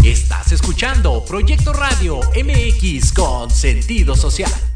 [0.04, 4.67] Estás escuchando Proyecto Radio MX con sentido social.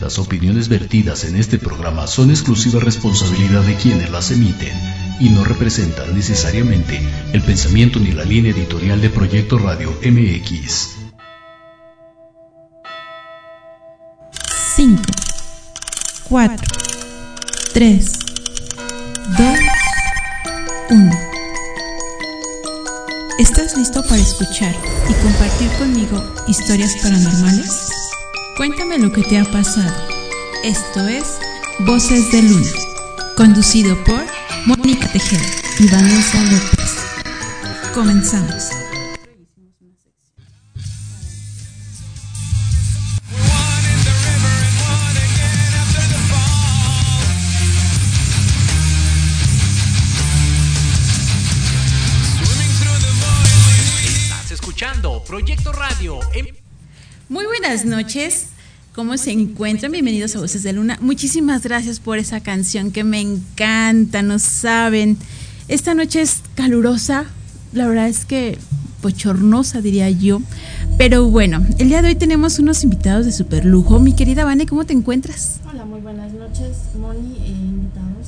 [0.00, 4.72] Las opiniones vertidas en este programa son exclusiva responsabilidad de quienes las emiten
[5.18, 7.00] y no representan necesariamente
[7.32, 10.90] el pensamiento ni la línea editorial de Proyecto Radio MX.
[14.76, 15.02] 5,
[16.28, 16.56] 4,
[17.74, 18.12] 3,
[19.36, 19.58] 2,
[20.90, 21.10] 1.
[23.40, 24.74] ¿Estás listo para escuchar
[25.10, 27.97] y compartir conmigo historias paranormales?
[28.58, 29.94] Cuéntame lo que te ha pasado.
[30.64, 31.38] Esto es
[31.78, 32.72] Voces de Luna,
[33.36, 34.20] conducido por
[34.66, 35.46] Mónica Tejeda
[35.78, 36.96] y Vanessa López.
[37.94, 38.87] Comenzamos.
[57.84, 58.46] Buenas noches.
[58.92, 59.92] ¿Cómo se encuentran?
[59.92, 60.98] Bienvenidos a Voces de Luna.
[61.00, 65.16] Muchísimas gracias por esa canción que me encanta, no saben.
[65.68, 67.26] Esta noche es calurosa,
[67.72, 68.58] la verdad es que
[69.00, 70.40] bochornosa diría yo.
[70.96, 74.00] Pero bueno, el día de hoy tenemos unos invitados de super lujo.
[74.00, 75.60] Mi querida Vane, ¿cómo te encuentras?
[75.70, 78.26] Hola, muy buenas noches, Moni e invitados.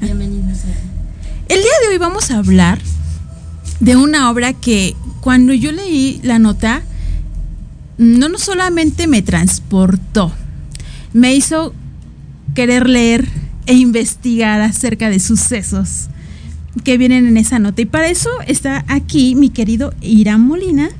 [0.00, 2.78] Bienvenidos a El día de hoy vamos a hablar
[3.80, 6.82] de una obra que cuando yo leí la nota,
[7.98, 10.32] no, no solamente me transportó,
[11.12, 11.74] me hizo
[12.54, 13.28] querer leer
[13.66, 16.08] e investigar acerca de sucesos
[16.84, 17.82] que vienen en esa nota.
[17.82, 20.90] Y para eso está aquí mi querido Irán Molina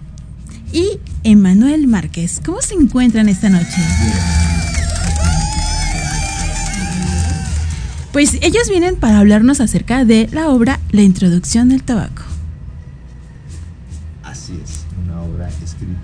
[0.72, 2.40] y Emanuel Márquez.
[2.44, 3.76] ¿Cómo se encuentran esta noche?
[8.12, 12.22] Pues ellos vienen para hablarnos acerca de la obra La introducción del tabaco.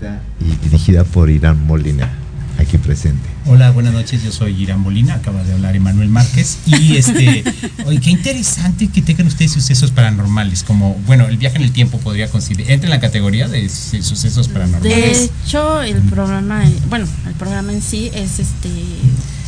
[0.03, 2.11] Escrita y dirigida por Irán Molina,
[2.59, 3.29] aquí presente.
[3.47, 7.45] Hola, buenas noches, yo soy Irán Molina, acaba de hablar Emanuel Márquez y este,
[7.87, 11.99] oye, qué interesante que tengan ustedes sucesos paranormales, como, bueno, el viaje en el tiempo
[11.99, 15.31] podría considerar, entra en la categoría de su- sucesos De paranormales.
[15.47, 18.71] hecho, el programa, eh, bueno, el programa en sí es este.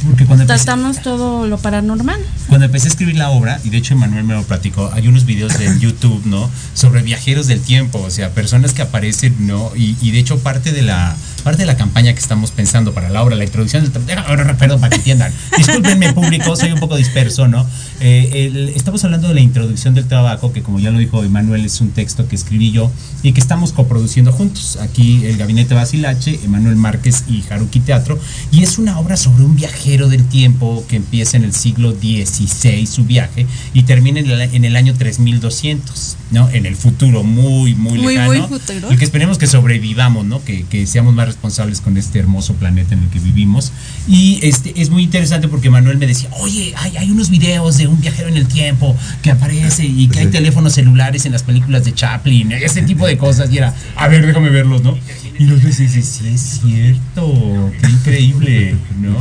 [0.07, 2.21] Porque cuando empecé, todo lo paranormal.
[2.49, 5.25] cuando empecé a escribir la obra, y de hecho Emanuel me lo platicó, hay unos
[5.25, 6.51] videos de YouTube, ¿no?
[6.75, 9.73] Sobre viajeros del tiempo, o sea, personas que aparecen, ¿no?
[9.77, 13.11] Y, y de hecho parte de la parte de la campaña que estamos pensando para
[13.11, 15.33] la obra, la introducción del perdón, para que entiendan.
[15.57, 17.67] Discúlpenme, público, soy un poco disperso, ¿no?
[18.07, 21.65] Eh, el- estamos hablando de la introducción del tabaco, que como ya lo dijo Emanuel,
[21.65, 22.93] es un texto que escribí yo
[23.23, 24.77] y que estamos coproduciendo juntos.
[24.77, 28.19] Aquí el Gabinete Basilache, Emanuel Márquez y Haruki Teatro.
[28.53, 32.87] Y es una obra sobre un viajero del tiempo que empieza en el siglo XVI
[32.87, 36.51] su viaje y termina en el, en el año 3200, ¿no?
[36.51, 38.49] En el futuro muy, muy Muy, lejano.
[38.49, 38.93] muy futuro.
[38.93, 40.45] Y que esperemos que sobrevivamos, ¿no?
[40.45, 43.73] Que, que seamos más responsables con este hermoso planeta en el que vivimos.
[44.07, 47.87] Y este es muy interesante porque Manuel me decía, oye, hay, hay unos videos de
[47.87, 51.85] un viajero en el tiempo que aparece y que hay teléfonos celulares en las películas
[51.85, 53.51] de Chaplin, ese tipo de cosas.
[53.51, 54.97] Y era, a ver, déjame verlos, ¿no?
[55.39, 59.17] Y los ves y dices, sí, es cierto, qué increíble, ¿no?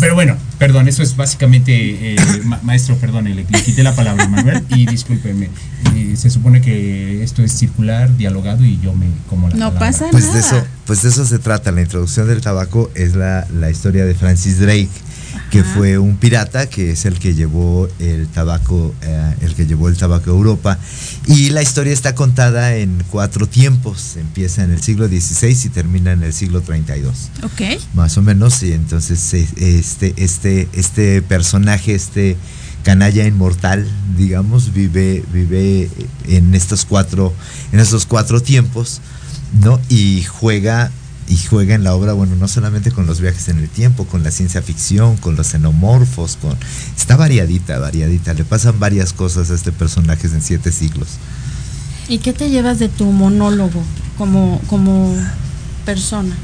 [0.00, 4.26] Pero bueno, perdón, eso es básicamente, eh, ma- maestro, perdón, le, le quité la palabra
[4.28, 5.50] Manuel y discúlpeme.
[5.94, 9.78] eh, se supone que esto es circular, dialogado y yo me como la No palabra.
[9.92, 10.40] pasa Pues de nada.
[10.40, 11.70] eso, pues de eso se trata.
[11.72, 14.88] La introducción del tabaco es la, la historia de Francis Drake,
[15.54, 19.88] que fue un pirata que es el que llevó el tabaco, eh, el que llevó
[19.88, 20.80] el tabaco a Europa.
[21.28, 24.16] Y la historia está contada en cuatro tiempos.
[24.16, 27.30] Empieza en el siglo XVI y termina en el siglo 32.
[27.44, 27.80] Ok.
[27.94, 29.46] más o menos y entonces eh,
[29.78, 32.36] este este este personaje este
[32.82, 33.86] canalla inmortal
[34.16, 35.88] digamos vive vive
[36.26, 37.32] en estos cuatro
[37.72, 39.00] en estos cuatro tiempos
[39.62, 40.90] no y juega
[41.28, 44.22] y juega en la obra bueno no solamente con los viajes en el tiempo con
[44.22, 46.56] la ciencia ficción con los xenomorfos con
[46.96, 51.18] está variadita variadita le pasan varias cosas a este personaje en siete siglos
[52.08, 53.82] ¿Y qué te llevas de tu monólogo
[54.18, 55.16] como, como
[55.86, 56.36] persona?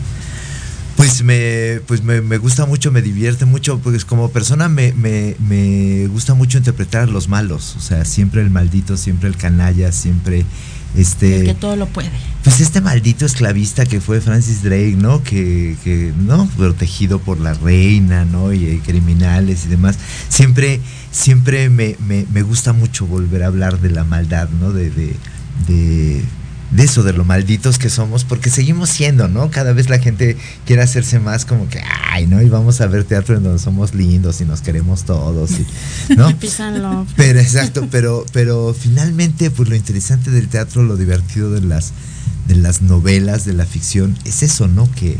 [0.96, 5.34] Pues me, pues me, me gusta mucho, me divierte mucho, pues como persona me, me,
[5.38, 9.92] me gusta mucho interpretar a los malos, o sea, siempre el maldito, siempre el canalla,
[9.92, 10.44] siempre
[10.96, 11.40] este...
[11.40, 12.10] El que todo lo puede.
[12.42, 15.22] Pues este maldito esclavista que fue Francis Drake, ¿no?
[15.22, 16.48] Que, que ¿no?
[16.56, 18.52] Protegido por la reina, ¿no?
[18.52, 19.98] Y, eh, criminales y demás.
[20.28, 24.72] Siempre, siempre me, me, me gusta mucho volver a hablar de la maldad, ¿no?
[24.72, 25.16] De, de,
[25.66, 26.24] de,
[26.70, 29.50] de eso, de lo malditos que somos, porque seguimos siendo, ¿no?
[29.50, 30.36] Cada vez la gente
[30.66, 31.80] quiere hacerse más como que,
[32.12, 32.40] ay, ¿no?
[32.40, 35.66] Y vamos a ver teatro en donde somos lindos y nos queremos todos, y,
[36.14, 36.32] ¿no?
[37.16, 41.92] Pero exacto, pero, pero finalmente, pues lo interesante del teatro, lo divertido de las,
[42.46, 44.90] de las novelas, de la ficción, es eso, ¿no?
[44.92, 45.18] Que,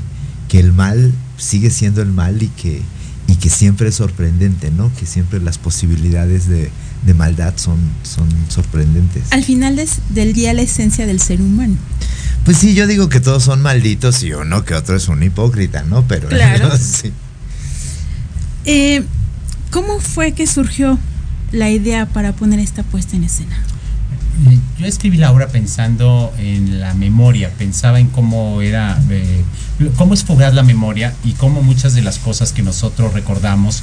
[0.48, 2.82] que el mal sigue siendo el mal y que,
[3.30, 4.90] y que siempre es sorprendente, ¿no?
[4.98, 6.70] Que siempre las posibilidades de,
[7.06, 9.22] de maldad son, son sorprendentes.
[9.30, 11.76] Al final des- del día la esencia del ser humano.
[12.44, 15.82] Pues sí, yo digo que todos son malditos y uno que otro es un hipócrita,
[15.84, 16.02] ¿no?
[16.08, 16.70] Pero Claro.
[16.78, 17.12] sí.
[18.64, 19.02] Eh,
[19.70, 20.98] ¿Cómo fue que surgió
[21.52, 23.62] la idea para poner esta puesta en escena?
[24.48, 29.44] Eh, Yo escribí la obra pensando en la memoria, pensaba en cómo era, eh,
[29.96, 33.82] cómo es fugaz la memoria y cómo muchas de las cosas que nosotros recordamos,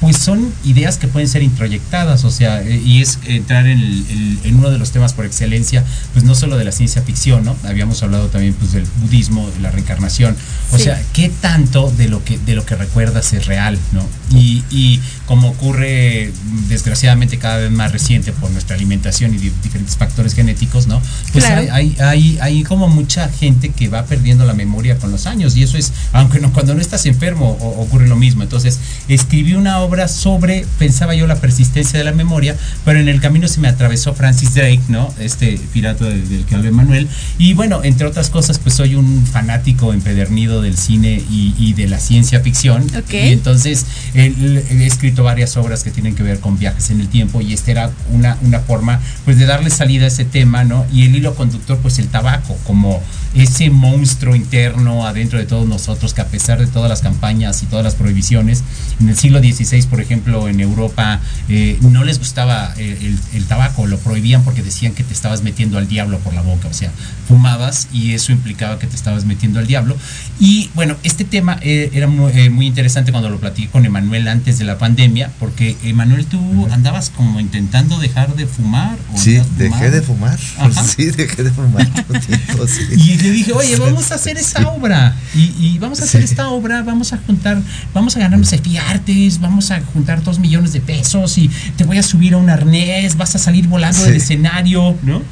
[0.00, 4.38] pues son ideas que pueden ser introyectadas, o sea, eh, y es entrar en, el-
[4.44, 7.56] en uno de los temas por excelencia, pues no solo de la ciencia ficción, ¿no?
[7.64, 10.36] Habíamos hablado también pues del budismo, de la reencarnación,
[10.72, 10.84] o Sí.
[10.84, 14.06] sea, qué tanto de lo que de lo que recuerdas es real, ¿no?
[14.38, 16.32] Y, y como ocurre
[16.68, 21.00] desgraciadamente cada vez más reciente por nuestra alimentación y di- diferentes factores genéticos, ¿no?
[21.32, 21.60] Pues Claro.
[21.72, 25.56] hay, hay, hay, hay como mucha gente que va perdiendo la memoria con los años
[25.56, 28.42] y eso es, aunque no, cuando no estás enfermo o- ocurre lo mismo.
[28.42, 28.78] Entonces,
[29.08, 33.48] escribí una obra sobre, pensaba yo, la persistencia de la memoria, pero en el camino
[33.48, 35.12] se me atravesó Francis Drake, ¿no?
[35.18, 37.08] Este pirata del, del que habló Manuel.
[37.38, 41.86] Y bueno, entre otras cosas, pues soy un fanático empedernido del cine y, y de
[41.88, 42.82] la ciencia ficción.
[42.96, 43.12] Ok.
[43.14, 47.08] Y entonces el- he escrito varias obras que tienen que ver con viajes en el
[47.08, 50.84] tiempo y esta era una, una forma pues de darle salida a ese tema, ¿no?
[50.92, 53.02] Y el hilo conductor pues el tabaco como
[53.34, 57.66] ese monstruo interno adentro de todos nosotros que a pesar de todas las campañas y
[57.66, 58.62] todas las prohibiciones,
[59.00, 61.20] en el siglo XVI, por ejemplo, en Europa
[61.50, 65.42] eh, no les gustaba eh, el, el tabaco, lo prohibían porque decían que te estabas
[65.42, 66.90] metiendo al diablo por la boca, o sea,
[67.28, 69.96] fumabas y eso implicaba que te estabas metiendo al diablo.
[70.40, 74.28] Y bueno, este tema eh, era muy, eh, muy interesante cuando lo platiqué con Emanuel
[74.28, 78.96] antes de la pandemia, porque Emanuel, tú andabas como intentando dejar de fumar.
[79.12, 80.38] ¿o Sí, dejé de fumar.
[80.58, 80.84] Ajá.
[80.96, 82.82] Sí, dejé de fumar un tiempo, sí.
[82.96, 85.16] Y le dije, oye, vamos a hacer esta obra.
[85.34, 86.30] Y, y vamos a hacer Sí.
[86.30, 87.60] esta obra, vamos a juntar,
[87.92, 88.52] vamos a ganarnos
[88.88, 92.50] artes, vamos a juntar dos millones de pesos y te voy a subir a un
[92.50, 94.06] arnés, vas a salir volando Sí.
[94.06, 95.22] del escenario, ¿no?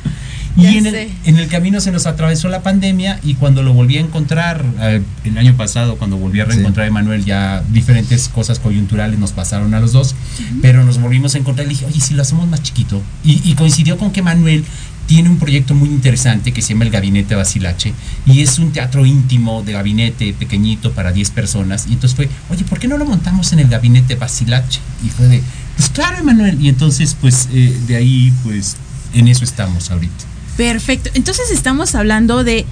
[0.57, 3.73] Ya Y en el, en el camino se nos atravesó la pandemia y cuando lo
[3.73, 8.29] volví a encontrar eh, el año pasado, cuando volví a reencontrar a Emanuel, ya diferentes
[8.29, 10.15] cosas coyunturales nos pasaron a los dos,
[10.63, 13.03] pero nos volvimos a encontrar y le dije, oye, si lo hacemos más chiquito.
[13.25, 14.65] Y, y coincidió con que Manuel
[15.07, 17.93] tiene un proyecto muy interesante que se llama El Gabinete Basilache
[18.27, 21.87] y es un teatro íntimo de gabinete pequeñito para 10 personas.
[21.89, 24.81] Y entonces fue, oye, ¿por qué no lo montamos en el Gabinete Basilache?
[25.05, 25.43] Y fue de,
[25.77, 26.61] pues claro, Emanuel.
[26.61, 28.77] Y entonces, pues eh, de ahí, pues
[29.13, 30.25] en eso estamos ahorita.
[30.57, 31.11] Perfecto.
[31.15, 32.65] Entonces estamos hablando de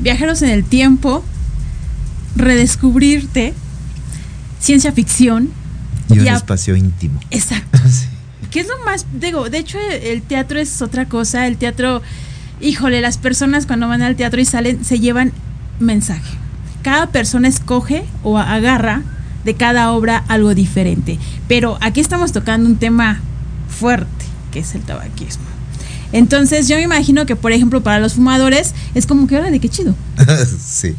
[0.00, 1.24] viajeros en el tiempo,
[2.36, 3.54] redescubrirte,
[4.60, 5.50] ciencia ficción.
[6.08, 7.20] Y un espacio íntimo.
[7.30, 7.78] Exacto.
[7.90, 8.06] Sí.
[8.50, 9.06] ¿Qué es lo más?
[9.12, 11.46] Digo, de hecho, el, el teatro es otra cosa.
[11.46, 12.02] El teatro,
[12.60, 15.32] híjole, las personas cuando van al teatro y salen se llevan
[15.78, 16.36] mensaje.
[16.82, 19.02] Cada persona escoge o agarra
[19.44, 21.18] de cada obra algo diferente.
[21.48, 23.20] Pero aquí estamos tocando un tema
[23.68, 25.44] fuerte, que es el tabaquismo.
[26.12, 29.60] Entonces, yo me imagino que, por ejemplo, para los fumadores es como que, ahora de
[29.60, 29.94] qué chido.
[30.66, 30.96] sí.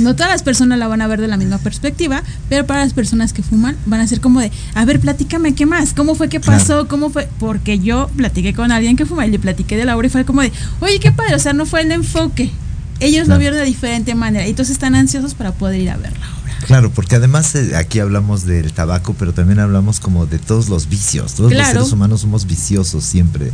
[0.00, 2.92] No todas las personas la van a ver de la misma perspectiva, pero para las
[2.92, 6.28] personas que fuman van a ser como de, a ver, platícame qué más, cómo fue
[6.28, 9.84] que pasó, cómo fue, porque yo platiqué con alguien que fuma y le platiqué de
[9.84, 12.50] la obra y fue como de, oye, qué padre, o sea, no fue el enfoque,
[13.00, 16.12] ellos lo vieron de diferente manera y entonces están ansiosos para poder ir a ver
[16.12, 16.39] la obra.
[16.70, 20.88] Claro, porque además eh, aquí hablamos del tabaco, pero también hablamos como de todos los
[20.88, 21.34] vicios.
[21.34, 23.50] Todos los seres humanos somos viciosos siempre.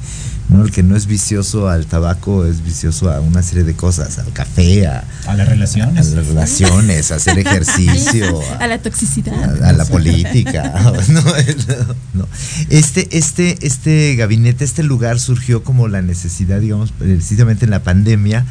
[0.51, 0.63] ¿no?
[0.63, 4.31] El que no es vicioso al tabaco es vicioso a una serie de cosas, al
[4.35, 6.09] café, a, A las a relaciones.
[6.13, 9.63] las relaciones, a hacer ejercicio, a, A la toxicidad.
[9.65, 10.75] a- a la política.
[11.09, 11.23] No,
[12.13, 12.29] no.
[12.69, 18.45] Este, este, este gabinete, este lugar surgió como la necesidad, digamos, precisamente en la pandemia,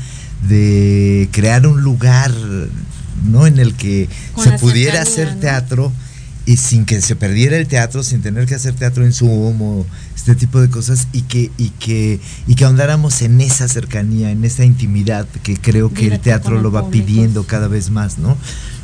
[0.50, 2.32] de crear un lugar
[3.32, 3.48] ¿no?
[3.48, 5.42] en el que Con se pudiera cercanía, hacer ¿no?
[5.42, 5.92] teatro
[6.46, 9.86] y sin que se perdiera el teatro, sin tener que hacer teatro en Zoom o
[10.16, 14.46] este tipo de cosas y que y que y que ahondáramos en esa cercanía, en
[14.46, 18.38] esa intimidad que creo que el teatro lo va pidiendo cada vez más, ¿no?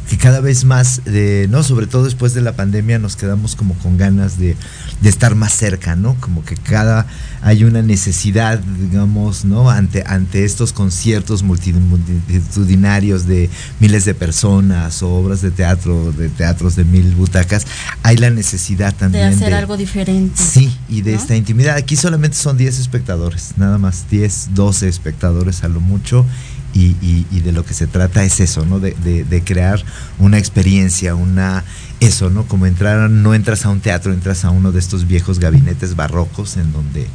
[0.09, 1.63] Que cada vez más, eh, ¿no?
[1.63, 4.57] Sobre todo después de la pandemia nos quedamos como con ganas de,
[5.01, 6.15] de estar más cerca, ¿no?
[6.19, 7.05] Como que cada
[7.41, 9.69] hay una necesidad, digamos, ¿no?
[9.69, 16.29] Ante, ante estos conciertos multi- multitudinarios de miles de personas o obras de teatro, de
[16.29, 17.65] teatros de mil butacas,
[18.03, 20.33] hay la necesidad De también hacer algo diferente.
[20.41, 21.17] Sí, y de ¿no?
[21.19, 21.75] esta intimidad.
[21.77, 26.25] Aquí solamente son 10 espectadores, nada más 10, 12 espectadores a lo mucho.
[26.73, 28.79] Y, y- y de lo que se trata es eso, ¿no?
[28.79, 29.83] De, de- de crear
[30.19, 31.63] una experiencia, una.
[31.99, 32.45] Eso, ¿no?
[32.47, 36.57] Como entrar, no entras a un teatro, entras a uno de estos viejos gabinetes barrocos
[36.57, 37.07] en donde,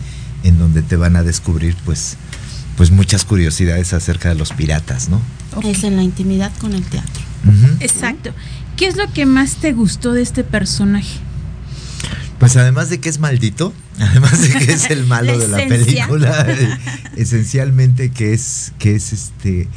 [0.45, 2.17] en donde te van a descubrir, pues,
[2.77, 5.21] pues muchas curiosidades acerca de los piratas, ¿no?
[5.65, 7.23] Es en la intimidad con el teatro.
[7.81, 8.33] Exacto.
[8.77, 11.19] ¿Qué es lo que más te gustó de este personaje?
[12.39, 15.57] Pues además de que es maldito, además de que es el malo La de la
[15.69, 16.79] película, eh,
[17.17, 19.69] esencialmente que es, que es este,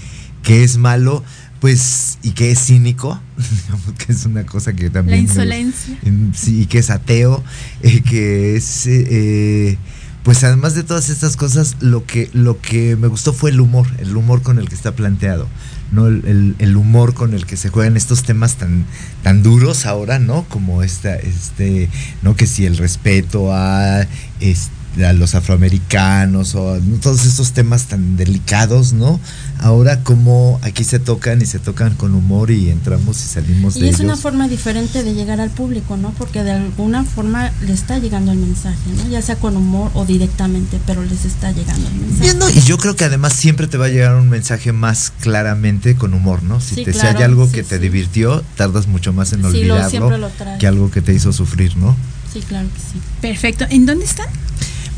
[0.44, 1.24] que es malo,
[1.60, 3.22] pues, y que es cínico,
[4.06, 5.26] que es una cosa que La también.
[5.26, 5.42] gusta.
[5.44, 5.98] insolencia.
[6.34, 7.44] Sí, y que es ateo,
[7.82, 9.78] eh, que es eh,
[10.24, 13.88] pues además de todas estas cosas, lo que, lo que me gustó fue el humor,
[14.00, 15.48] el humor con el que está planteado,
[15.92, 16.08] ¿no?
[16.08, 18.86] El, el- humor con el que se juegan estos temas tan,
[19.24, 20.44] tan duros ahora, ¿no?
[20.50, 21.90] Como esta, este,
[22.22, 22.36] ¿no?
[22.36, 24.06] Que si el respeto a
[24.40, 29.20] este, a los afroamericanos o todos estos temas tan delicados, ¿no?
[29.62, 33.82] Ahora como aquí se tocan y se tocan con humor y entramos y salimos Y
[33.82, 34.06] de es ellos.
[34.06, 36.12] una forma diferente de llegar al público, ¿no?
[36.18, 39.10] Porque de alguna forma le está llegando el mensaje, ¿no?
[39.10, 42.22] Ya sea con humor o directamente, pero les está llegando el mensaje.
[42.22, 42.50] Bien, ¿no?
[42.50, 46.14] Y yo creo que además siempre te va a llegar un mensaje más claramente con
[46.14, 46.62] humor, ¿no?
[46.62, 47.82] Si, Sí, te, si claro, hay algo sí, que te sí.
[47.82, 50.58] divirtió, tardas mucho más en Sí, lo- olvidarlo siempre lo trae.
[50.58, 51.96] que algo que te hizo sufrir, ¿no?
[52.34, 53.02] Sí, claro que sí.
[53.22, 53.66] Perfecto.
[53.70, 54.28] ¿En dónde están?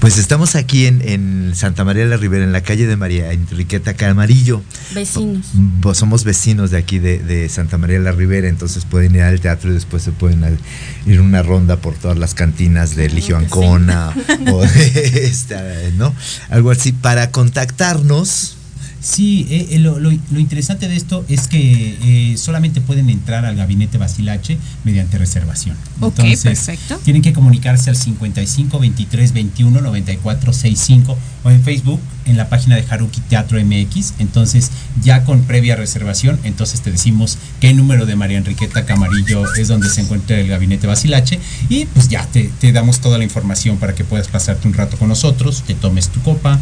[0.02, 3.32] Pues estamos aquí en, en Santa María de la Ribera, en la calle de María
[3.34, 4.64] Enriqueta Camarillo.
[4.96, 5.46] Vecinos.
[5.80, 9.22] Pues somos vecinos de aquí de, de Santa María de la Ribera, entonces pueden ir
[9.22, 10.58] al teatro y después se pueden al-
[11.06, 14.12] ir una ronda por todas las cantinas de que Ancona
[14.52, 15.64] o de esta,
[15.98, 16.16] ¿no?
[16.50, 16.94] Algo así.
[16.94, 18.58] Para contactarnos,
[19.02, 23.46] Sí, eh, eh, lo, lo- lo interesante de esto es que eh, solamente pueden entrar
[23.46, 25.76] al gabinete Basilache mediante reservación.
[26.02, 26.98] Ok, Entonces, perfecto.
[27.04, 32.76] Tienen que comunicarse al 55 23 21 94 65 o en Facebook en la página
[32.76, 34.14] de Haruki Teatro MX.
[34.20, 34.70] Entonces,
[35.04, 39.90] ya con previa reservación, entonces te decimos qué número de María Enriqueta Camarillo es donde
[39.90, 41.40] se encuentra el gabinete Basilache
[41.70, 44.98] y pues ya te, te damos toda la información para que puedas pasarte un rato
[44.98, 46.60] con nosotros, te tomes tu copa.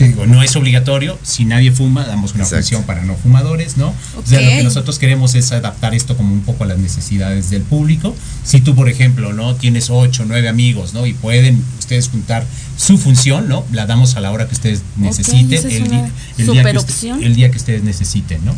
[0.00, 2.62] Te digo, no es obligatorio, si nadie fuma, damos una Exacto.
[2.62, 3.88] función para no fumadores, ¿no?
[4.16, 7.50] O sea, lo que nosotros queremos es adaptar esto como un poco a las necesidades
[7.50, 8.16] del público.
[8.42, 9.56] Si tú, por ejemplo, ¿no?
[9.56, 11.04] Tienes ocho, nueve amigos, ¿no?
[11.06, 12.46] Y pueden ustedes juntar
[12.78, 13.62] su función, ¿no?
[13.72, 17.22] La damos a la hora que ustedes necesiten, el, una di- el día que usted-
[17.22, 18.54] el día que ustedes necesiten, ¿no?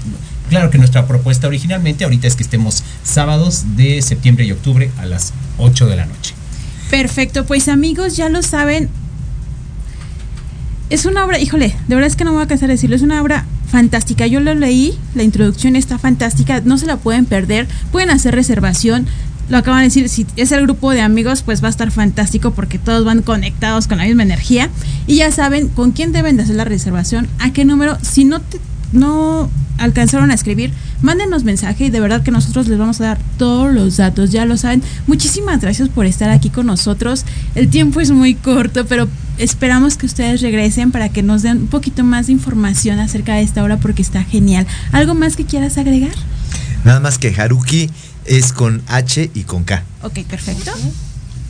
[0.48, 5.06] Claro que nuestra propuesta originalmente ahorita es que estemos sábados de septiembre y octubre a
[5.06, 6.34] las 8 de la noche.
[6.88, 8.88] Perfecto, pues amigos, ya lo saben.
[10.92, 12.94] Es una obra, híjole, de verdad es que no me voy a cansar de decirlo,
[12.94, 14.26] es una obra fantástica.
[14.26, 19.06] Yo lo leí, la introducción está fantástica, no se la pueden perder, pueden hacer reservación.
[19.48, 22.50] Lo acaban de decir, si es el grupo de amigos, pues va a estar fantástico
[22.50, 24.68] porque todos van conectados con la misma energía.
[25.06, 27.96] Y ya saben con quién deben de hacer la reservación, a qué número.
[28.02, 28.60] Si no te,
[28.92, 33.18] no alcanzaron a escribir, mándenos mensaje y de verdad que nosotros les vamos a dar
[33.36, 34.82] todos los datos, ya lo saben.
[35.06, 37.24] Muchísimas gracias por estar aquí con nosotros.
[37.54, 39.08] El tiempo es muy corto, pero
[39.38, 43.42] esperamos que ustedes regresen para que nos den un poquito más de información acerca de
[43.42, 44.66] esta obra porque está genial.
[44.92, 46.14] ¿Algo más que quieras agregar?
[46.84, 47.90] nada más que Haruki
[48.24, 49.82] es con H y con K.
[50.02, 50.72] Ok, perfecto.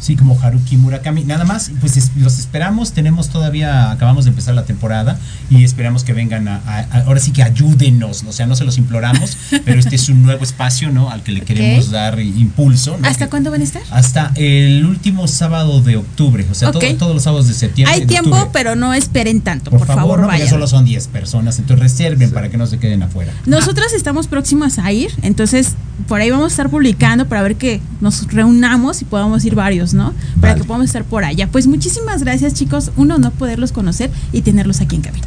[0.03, 1.23] Sí, como Haruki Murakami.
[1.25, 2.91] Nada más, pues es- los esperamos.
[2.93, 5.17] Tenemos todavía, acabamos de empezar la temporada
[5.49, 8.25] y esperamos que vengan a, a- a- ahora sí que ayúdenos.
[8.29, 11.09] O sea, no se los imploramos, pero este es un nuevo espacio, ¿no?
[11.11, 12.99] Al que le queremos dar impulso.
[13.01, 13.07] ¿no?
[13.07, 13.83] ¿Hasta Que- cuándo van a estar?
[13.93, 16.45] Hasta el último sábado de octubre.
[16.51, 17.95] O sea, todo- todos los sábados de septiembre.
[17.95, 18.51] Hay de tiempo, octubre.
[18.53, 21.61] pero no esperen tanto, Por, por, favor, no, porque solo son 10 personas.
[21.61, 23.33] Entonces reserven para que no se queden afuera.
[23.47, 25.75] Nosotros estamos próximas a ir, entonces
[26.09, 29.92] por ahí vamos a estar publicando para ver que nos reunamos y podamos ir varios,
[29.95, 30.13] ¿no?
[30.41, 30.61] Para Vale.
[30.61, 31.49] que podamos estar por allá.
[31.49, 32.91] Pues muchísimas gracias, chicos.
[32.97, 35.27] Uno, no poderlos conocer y tenerlos aquí en cabina.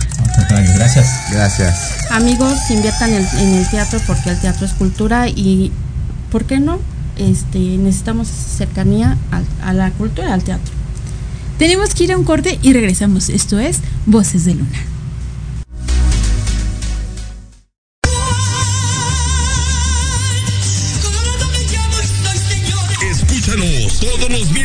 [0.76, 1.08] Gracias.
[1.32, 1.76] Gracias.
[2.12, 5.72] Amigos, inviertan en, en el teatro porque el teatro es cultura y,
[6.32, 6.80] ¿por qué no?
[7.18, 10.74] Este, necesitamos cercanía al- a, la cultura, al teatro.
[11.58, 13.30] Tenemos que ir a un corte y regresamos.
[13.30, 14.68] Esto es Voces de Luna.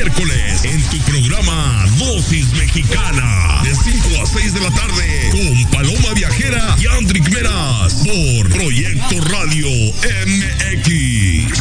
[0.02, 6.14] Miércoles en tu programa Dosis Mexicana de 5 a 6 de la tarde con Paloma
[6.14, 9.66] Viajera y Andrick Meras por Proyecto Radio
[10.26, 11.52] MX.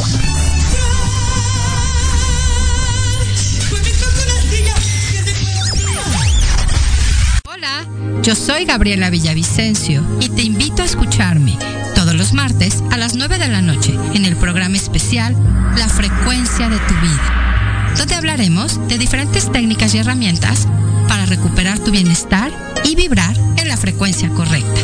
[7.44, 7.86] Hola,
[8.22, 11.58] yo soy Gabriela Villavicencio y te invito a escucharme
[11.94, 15.36] todos los martes a las 9 de la noche en el programa especial
[15.78, 17.59] La frecuencia de tu vida,
[17.98, 20.68] donde hablaremos de diferentes técnicas y herramientas
[21.08, 22.52] para recuperar tu bienestar
[22.84, 24.82] y vibrar en la frecuencia correcta.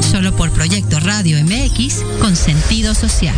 [0.00, 3.36] Solo por Proyecto Radio MX con sentido social.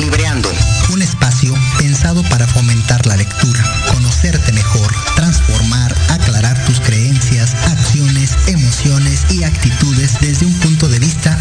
[0.00, 0.50] Libreando.
[0.92, 3.60] Un espacio pensado para fomentar la lectura,
[3.92, 11.36] conocerte mejor, transformar, aclarar tus creencias, acciones, emociones y actitudes desde un punto de vista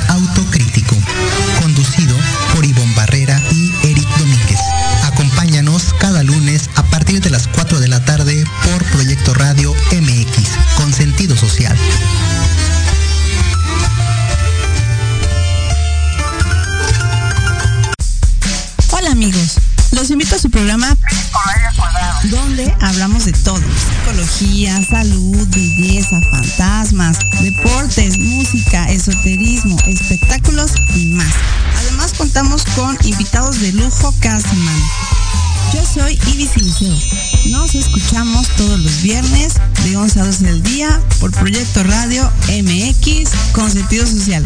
[39.05, 44.43] viernes de 11 a 12 del día por Proyecto Radio MX con sentido social.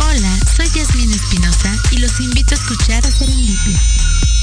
[0.00, 3.80] Hola, soy Yasmina Espinosa y los invito a escuchar a Serendipia.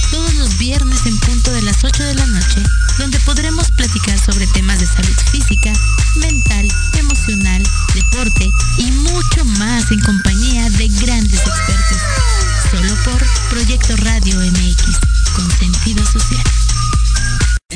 [0.10, 2.64] Todos los viernes en punto de las 8 de la noche,
[2.98, 5.72] donde podremos platicar sobre temas de salud física,
[6.16, 7.62] mental, emocional,
[7.94, 8.50] deporte
[8.80, 12.02] y mucho más en compañía de grandes expertos.
[12.72, 14.98] Solo por Proyecto Radio MX,
[15.36, 16.44] con sentido social.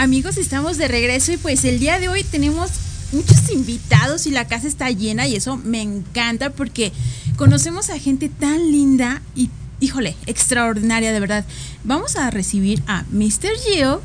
[0.00, 2.70] Amigos, estamos de regreso y pues el día de hoy tenemos
[3.12, 6.90] muchos invitados y la casa está llena y eso me encanta porque
[7.36, 11.44] conocemos a gente tan linda y, híjole, extraordinaria de verdad.
[11.84, 13.50] Vamos a recibir a Mr.
[13.62, 14.00] Gio.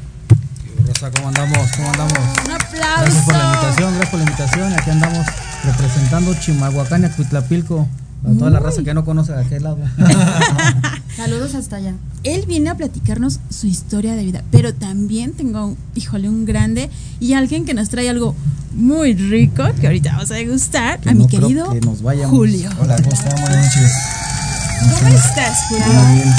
[0.86, 1.71] Rosa, ¿cómo andamos?
[1.77, 2.19] ¿Cómo andamos?
[2.43, 3.23] Un aplauso.
[3.25, 4.73] Gracias por la invitación, gracias por la invitación.
[4.73, 5.25] Aquí andamos
[5.63, 7.88] representando Chimalhuacán y Acuitlapilco.
[8.25, 9.77] A toda la raza que no conoce de aquel lado.
[11.15, 11.93] Saludos hasta allá.
[12.23, 17.34] Él viene a platicarnos su historia de vida, pero también tengo, híjole, un grande y
[17.34, 18.36] alguien que nos trae algo
[18.73, 22.01] muy rico que ahorita vamos a degustar, Que a mi no creo querido que nos.
[22.30, 22.69] Julio.
[22.80, 23.41] Hola, ¿cómo están?
[23.41, 23.91] Buenas noches.
[24.99, 25.86] ¿Cómo estás, Julio?
[25.86, 26.34] Muy bien.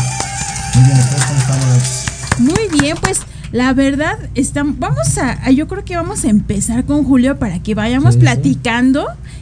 [0.74, 2.06] Muy bien, ¿ustedes cómo estamos?
[2.38, 3.20] Muy bien, pues
[3.52, 7.74] la verdad, estamos, vamos a, yo creo que vamos a empezar con Julio para que
[7.74, 8.26] vayamos Sí, sí.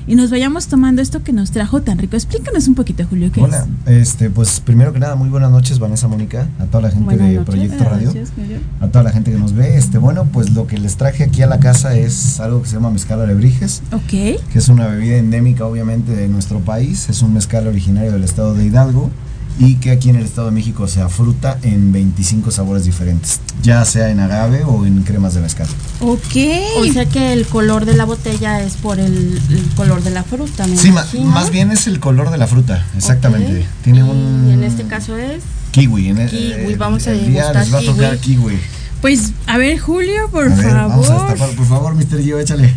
[0.07, 2.17] Y nos vayamos tomando esto que nos trajo tan rico.
[2.17, 6.09] Explícanos un poquito, Julio, ¿qué Hola, este, pues primero que nada, muy buenas noches, Vanessa
[6.09, 7.55] Mónica, a toda la gente Buenas de noches.
[7.55, 8.33] Proyecto Radio, noches,
[8.81, 9.77] a toda la gente que nos ve.
[9.77, 12.75] Este, bueno, pues lo que les traje aquí a la casa es algo que se
[12.75, 13.83] llama mezcal alebrijes, es?
[13.93, 14.43] Ok.
[14.53, 17.09] que es una bebida endémica, obviamente, de nuestro país.
[17.09, 19.11] Es un mezcal originario del estado de Hidalgo
[19.59, 23.85] y que aquí en el estado de México se afruta en 25 sabores diferentes, ya
[23.85, 25.69] sea en agave o en cremas de mezcal.
[26.01, 26.37] Ok.
[26.79, 30.25] O sea que el color de la botella es por el, el color de la
[30.25, 31.25] fruta, me Sí, ma- imagino.
[31.31, 33.61] más bien es el color de la fruta, exactamente.
[33.61, 33.67] Ok.
[33.85, 36.09] Tiene Y un en este caso es kiwi.
[36.09, 38.59] En el, Kiwi, el- vamos a el día degustar les va a tocar kiwi.
[39.01, 40.89] Pues, a ver, Julio, por A ver, favor.
[40.89, 42.23] vamos a destapar, por favor, Mr.
[42.23, 42.75] Gio, échale.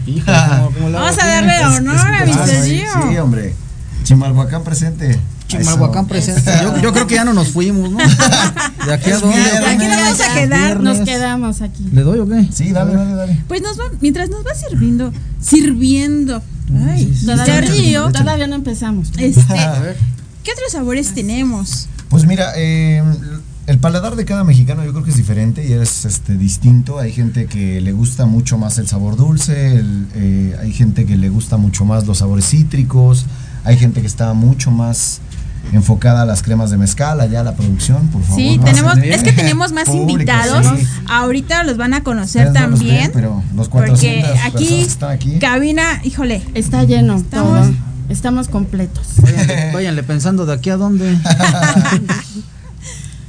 [0.92, 2.66] Vamos a darle honor a Es- es- Mr.
[2.66, 3.10] Gio.
[3.12, 3.54] Sí, hombre.
[4.04, 5.18] Chimalhuacán presente.
[5.48, 6.52] Chimalhuacán presente.
[6.62, 7.98] Yo, yo creo que ya no nos fuimos, ¿no?
[8.86, 9.38] ¿De aquí a dónde?
[9.38, 9.64] viernes.
[9.66, 10.80] Aquí nos vamos a quedar.
[10.82, 11.84] nos quedamos aquí.
[11.92, 12.48] ¿Le doy o qué?
[12.52, 13.44] Sí, dale, dale, dale.
[13.48, 16.42] Pues nos va, mientras nos va sirviendo, sirviendo.
[16.90, 17.62] Ay, Todavía.
[17.64, 19.12] Gio, todavía no empezamos.
[19.18, 19.98] este, A ver.
[20.44, 21.88] ¿qué otros sabores tenemos?
[22.10, 23.02] Pues mira, eh,
[23.68, 27.00] el paladar de cada mexicano yo creo que es diferente y es este, distinto.
[27.00, 31.18] Hay gente que le gusta mucho más el sabor dulce, el, eh, hay gente que
[31.18, 33.26] le gusta mucho más los sabores cítricos,
[33.66, 35.20] hay gente que está mucho más
[35.74, 38.38] enfocada a las cremas de mezcal, allá a la producción, por favor.
[38.38, 40.66] Sí, tenemos, es que tenemos más público, invitados.
[40.80, 40.88] sí.
[41.08, 43.02] Ahorita los van a conocer Ustedes no los también.
[43.04, 45.40] ven, pero los porque 400 personas aquí, que están aquí.
[45.40, 47.74] cabina, híjole, Está lleno estamos todo.
[48.10, 49.06] Estamos completos.
[49.22, 51.18] Váyanle, váyanle pensando de aquí a dónde.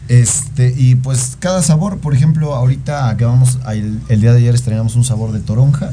[0.08, 4.96] Este, y pues cada sabor, por ejemplo, ahorita acabamos, el, el día de ayer estrenamos
[4.96, 5.90] un sabor de toronja.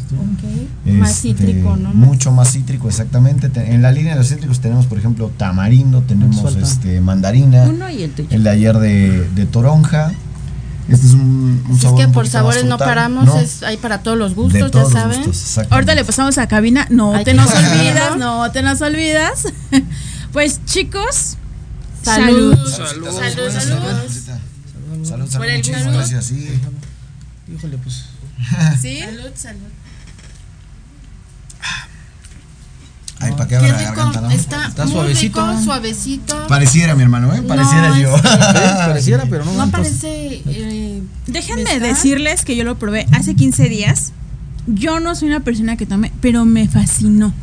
[0.85, 1.93] Más Este, cítrico, ¿no?
[1.93, 3.49] Mucho más cítrico, exactamente.
[3.49, 6.61] Te- En la línea de los cítricos tenemos, por ejemplo, tamarindo, tenemos Suelta.
[6.61, 7.63] este mandarina.
[7.63, 8.29] Uno y el tuyo.
[8.31, 10.11] El de ayer de, de toronja.
[10.87, 13.39] Este es un, un Si es sabor que un por sabores más no paramos, No,
[13.39, 15.25] es, hay para todos los gustos, de todos ya los saben.
[15.27, 15.65] gustos.
[15.71, 16.87] Ahorita le pasamos a cabina.
[16.89, 19.43] No te nos olvidas, no te nos olvidas.
[20.31, 21.37] Pues chicos,
[22.05, 22.55] Salud.
[22.55, 22.69] salud.
[22.69, 23.11] Salud.
[23.11, 23.51] Salud, Salud.
[23.51, 24.09] salud.
[24.09, 25.97] Salud, salud, Por el muchísimas salud.
[25.97, 26.49] gracias, sí.
[27.53, 28.05] Híjole, pues.
[28.81, 28.99] ¿Sí?
[28.99, 29.61] Salud, salud.
[33.19, 34.29] Ay, ¿para qué Qué rico, garganta, no?
[34.29, 35.47] está, Está muy suavecito.
[35.49, 36.47] rico, suavecito.
[36.47, 37.41] Pareciera, mi hermano, ¿eh?
[37.43, 38.15] Pareciera No, yo.
[38.15, 39.53] es- Pareciera, pero no.
[39.53, 40.41] No entonces- parece.
[40.47, 44.11] eh, Déjenme decirles que yo lo probé hace 15 días.
[44.67, 47.33] Yo no soy una persona que tome, pero me fascinó.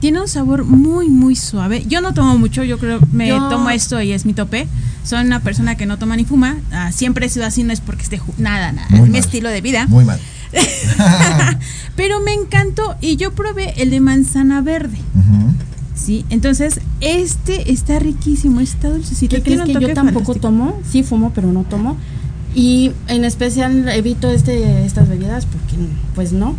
[0.00, 1.84] Tiene un sabor muy, muy suave.
[1.88, 4.68] Yo no tomo mucho, yo creo, me Yo- tomo esto y es mi tope.
[5.04, 6.56] Soy una persona que no toma ni fuma.
[6.70, 8.86] Ah, siempre he sido así, no es porque esté nada, nada.
[8.90, 9.20] Muy es mi mal.
[9.20, 9.86] estilo de vida.
[9.88, 10.20] Muy mal.
[11.96, 14.98] Pero me encantó y yo probé el de manzana verde.
[15.14, 15.52] Ujú.
[15.94, 19.34] Sí, entonces este está riquísimo, está dulcecito.
[19.36, 20.40] ¿Qué crees que yo tampoco fantástico.
[20.40, 20.80] tomo?
[20.90, 21.96] Sí fumo, pero no tomo.
[22.54, 25.74] Y en especial evito este estas bebidas porque
[26.14, 26.54] pues no.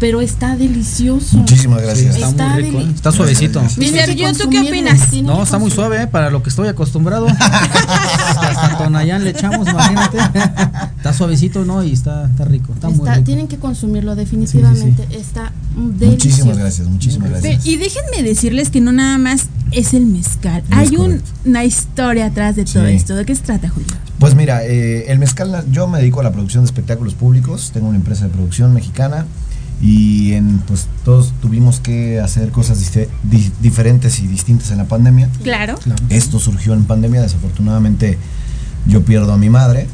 [0.00, 1.38] Pero está delicioso.
[1.38, 2.14] Muchísimas gracias.
[2.14, 2.78] Sí, está, Está muy rico.
[2.78, 2.84] ¿eh?
[2.84, 3.60] deli- Está suavecito.
[3.78, 5.12] Que Yu, ¿tú qué opinas?
[5.22, 6.06] No, está muy suave, ¿eh?
[6.06, 7.26] para lo que estoy acostumbrado.
[7.88, 10.18] Hasta Tonayán le echamos, imagínate.
[10.96, 11.82] Está suavecito, ¿no?
[11.82, 12.72] Y está, está rico.
[12.74, 13.24] Está, muy Está- rico.
[13.24, 15.06] tienen que consumirlo definitivamente.
[15.16, 16.06] Está mm, delicioso.
[16.28, 17.66] Muchísimas gracias, muchísimas Pero- gracias.
[17.66, 20.62] y déjenme decirles que no nada más es el mezcal.
[20.70, 22.92] Hay un- una historia atrás de todo Sí.
[22.92, 23.14] esto.
[23.16, 23.88] ¿De qué se trata, Julio?
[24.18, 27.88] Pues mira, eh, el mezcal, yo me dedico a la producción de espectáculos públicos, tengo
[27.88, 29.26] una empresa de producción mexicana
[29.80, 32.78] y en, pues todos tuvimos que hacer cosas
[33.22, 35.28] di- diferentes y distintas en la pandemia.
[35.42, 35.76] Claro.
[35.76, 36.02] Claro.
[36.08, 38.18] Esto surgió en pandemia, desafortunadamente
[38.86, 39.86] yo pierdo a mi madre,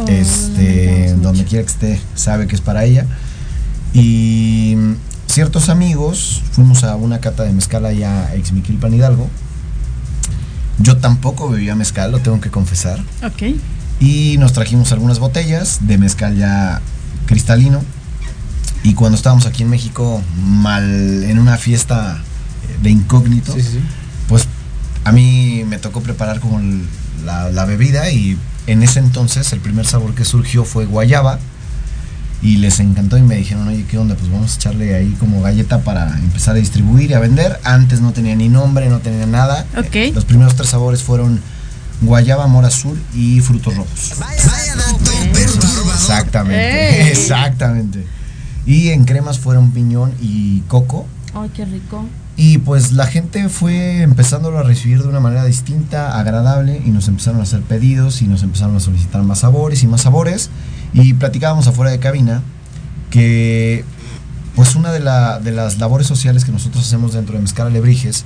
[0.00, 3.04] Oh, este, donde quiera que esté, sabe que es para ella.
[3.92, 4.92] Y mm,
[5.26, 9.28] ciertos amigos, fuimos a una cata de mezcal allá a Ixmiquilpan Hidalgo.
[10.78, 13.00] Yo tampoco bebía mezcal, lo tengo que confesar.
[13.22, 13.54] Ok.
[14.00, 16.80] Y nos trajimos algunas botellas de mezcal ya
[17.26, 17.82] cristalino.
[18.84, 22.20] Y cuando estábamos aquí en México, mal en una fiesta
[22.82, 23.80] de incógnito, Sí, sí, sí.
[24.28, 24.46] pues
[25.04, 26.60] a mí me tocó preparar como
[27.24, 31.38] la, la bebida y en ese entonces el primer sabor que surgió fue guayaba
[32.40, 34.16] y les encantó y me dijeron, oye, ¿qué onda?
[34.16, 37.60] Pues vamos a echarle ahí como galleta para empezar a distribuir y a vender.
[37.62, 39.64] Antes no tenía ni nombre, no tenía nada.
[39.74, 41.40] Eh, Los primeros tres sabores fueron
[42.00, 44.14] guayaba, amor azul y frutos rojos.
[45.92, 47.08] Exactamente, ¡Ey!
[47.12, 48.04] exactamente.
[48.66, 51.06] Y en cremas fueron piñón y coco.
[51.34, 52.04] Ay, qué rico.
[52.36, 57.08] Y pues la gente fue empezándolo a recibir de una manera distinta, agradable, y nos
[57.08, 60.48] empezaron a hacer pedidos y nos empezaron a solicitar más sabores y más sabores.
[60.94, 62.42] Y platicábamos afuera de cabina
[63.10, 63.84] que
[64.54, 68.24] pues una de, la- de las labores sociales que nosotros hacemos dentro de Mezcal Alebrijes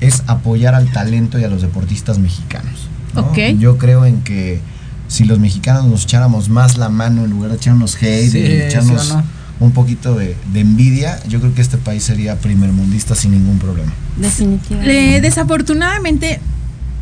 [0.00, 2.88] es apoyar al talento y a los deportistas mexicanos.
[3.14, 3.22] ¿no?
[3.22, 3.38] Ok.
[3.58, 4.60] Yo creo en que
[5.08, 8.68] si los mexicanos nos echáramos más la mano en lugar de echarnos hate, Sí, de
[8.68, 9.24] echarnos sí o no.
[9.60, 13.92] Un poquito de, de envidia, yo creo que este país sería primermundista sin ningún problema.
[14.16, 15.16] Definitivamente.
[15.16, 16.40] Eh, desafortunadamente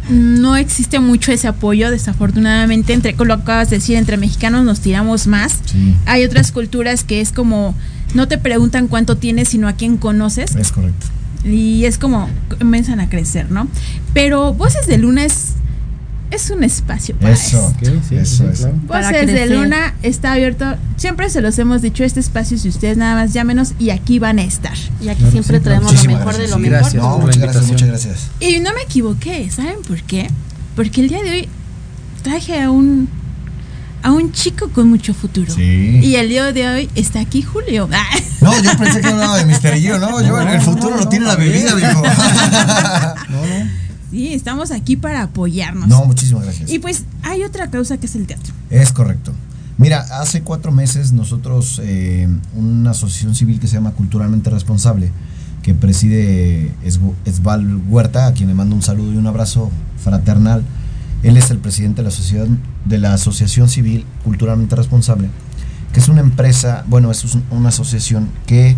[0.09, 1.91] no existe mucho ese apoyo.
[1.91, 5.61] Desafortunadamente, entre como lo acabas de decir, entre mexicanos nos tiramos más.
[5.67, 7.75] Sí, Hay otras culturas que es como
[8.15, 10.55] no te preguntan cuánto tienes, sino a quién conoces.
[10.57, 11.07] es correcto.
[11.45, 13.69] Y es como comienzan a crecer, ¿no?
[14.15, 15.53] Pero Voces de Luna es,
[16.37, 17.67] es un espacio para Eso, eso.
[17.97, 18.71] Ok, sí, eso, sí, eso.
[18.87, 19.09] claro.
[19.11, 19.47] Voces de.
[19.47, 20.65] Luna está abierto.
[20.97, 24.39] Siempre se los hemos dicho, este espacio, si ustedes nada más llámenos y aquí van
[24.39, 24.77] a estar.
[25.01, 26.51] Y aquí Claro, siempre sí, traemos lo mejor de gracias.
[26.51, 26.79] lo Sí, mejor.
[26.79, 27.03] gracias.
[27.03, 28.19] No, muchas gracias, muchas gracias.
[28.41, 30.29] Y no me equivoqué, ¿saben por qué?
[30.77, 31.49] Porque el día de hoy
[32.23, 33.09] traje a un
[34.03, 35.53] a un chico con mucho futuro.
[35.53, 35.99] Sí.
[36.03, 37.89] Y el día de hoy está aquí Julio.
[38.43, 40.97] No, yo pensé que hablaba de Mister Gio, no, yo en el No, futuro no,
[40.99, 42.03] lo no, tiene la bebida, dijo.
[43.31, 43.86] No, no.
[44.17, 45.89] Sí, estamos aquí para apoyarnos.
[45.89, 46.71] No, muchísimas gracias.
[46.71, 48.55] Y pues hay otra causa que es el teatro.
[48.71, 49.33] Es correcto.
[49.77, 55.11] Mira, hace cuatro meses nosotros, eh, una asociación civil que se llama Culturalmente Responsable,
[55.63, 56.73] que preside
[57.27, 59.71] Esval Huerta, a quien le mando un saludo y un abrazo
[60.03, 60.63] fraternal.
[61.23, 65.29] Él es el presidente de la, asociación, de la Asociación Civil Culturalmente Responsable,
[65.93, 68.77] que es una empresa, bueno, es un- una asociación que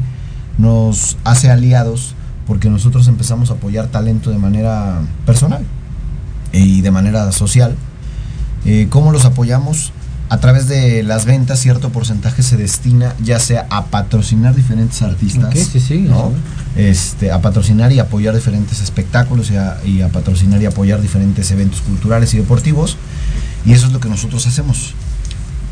[0.59, 2.17] nos hace aliados
[2.49, 5.63] porque nosotros empezamos a apoyar talento de manera personal
[6.51, 7.77] y de manera social.
[8.65, 9.93] Eh, ¿Cómo los apoyamos?
[10.31, 15.55] a través de las ventas cierto porcentaje se destina ya sea a patrocinar diferentes artistas,
[15.55, 16.07] sí, sí,
[16.77, 21.51] este, a patrocinar y apoyar diferentes espectáculos y a, y a patrocinar y apoyar diferentes
[21.51, 22.99] eventos culturales y deportivos.
[23.65, 24.93] Y eso es lo que nosotros hacemos.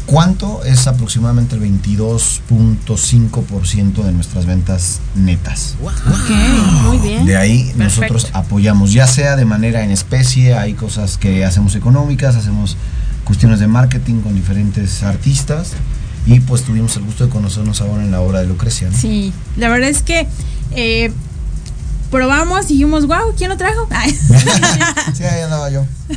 [0.07, 0.63] ¿Cuánto?
[0.65, 5.75] Es aproximadamente el 22.5% de nuestras ventas netas.
[6.85, 7.27] muy bien.
[7.27, 7.83] De ahí Perfecto.
[7.85, 12.77] nosotros apoyamos, ya sea de manera en especie, hay cosas que hacemos económicas, hacemos
[13.25, 15.73] cuestiones de marketing con diferentes artistas
[16.27, 18.89] y pues tuvimos el gusto de conocernos ahora en la obra de Lucrecia.
[18.89, 18.97] ¿no?
[18.97, 20.29] Sí, la verdad es que
[20.73, 21.13] eh,
[22.11, 23.89] probamos y dijimos, wow, ¿quién lo trajo?
[25.15, 25.85] Sí, ahí andaba yo.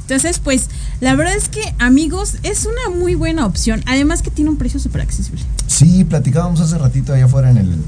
[0.00, 0.68] Entonces, pues,
[1.00, 3.82] la verdad es que, amigos, es una muy buena opción.
[3.86, 5.42] Además que tiene un precio súper accesible.
[5.66, 7.78] Sí, platicábamos hace ratito allá afuera en, el,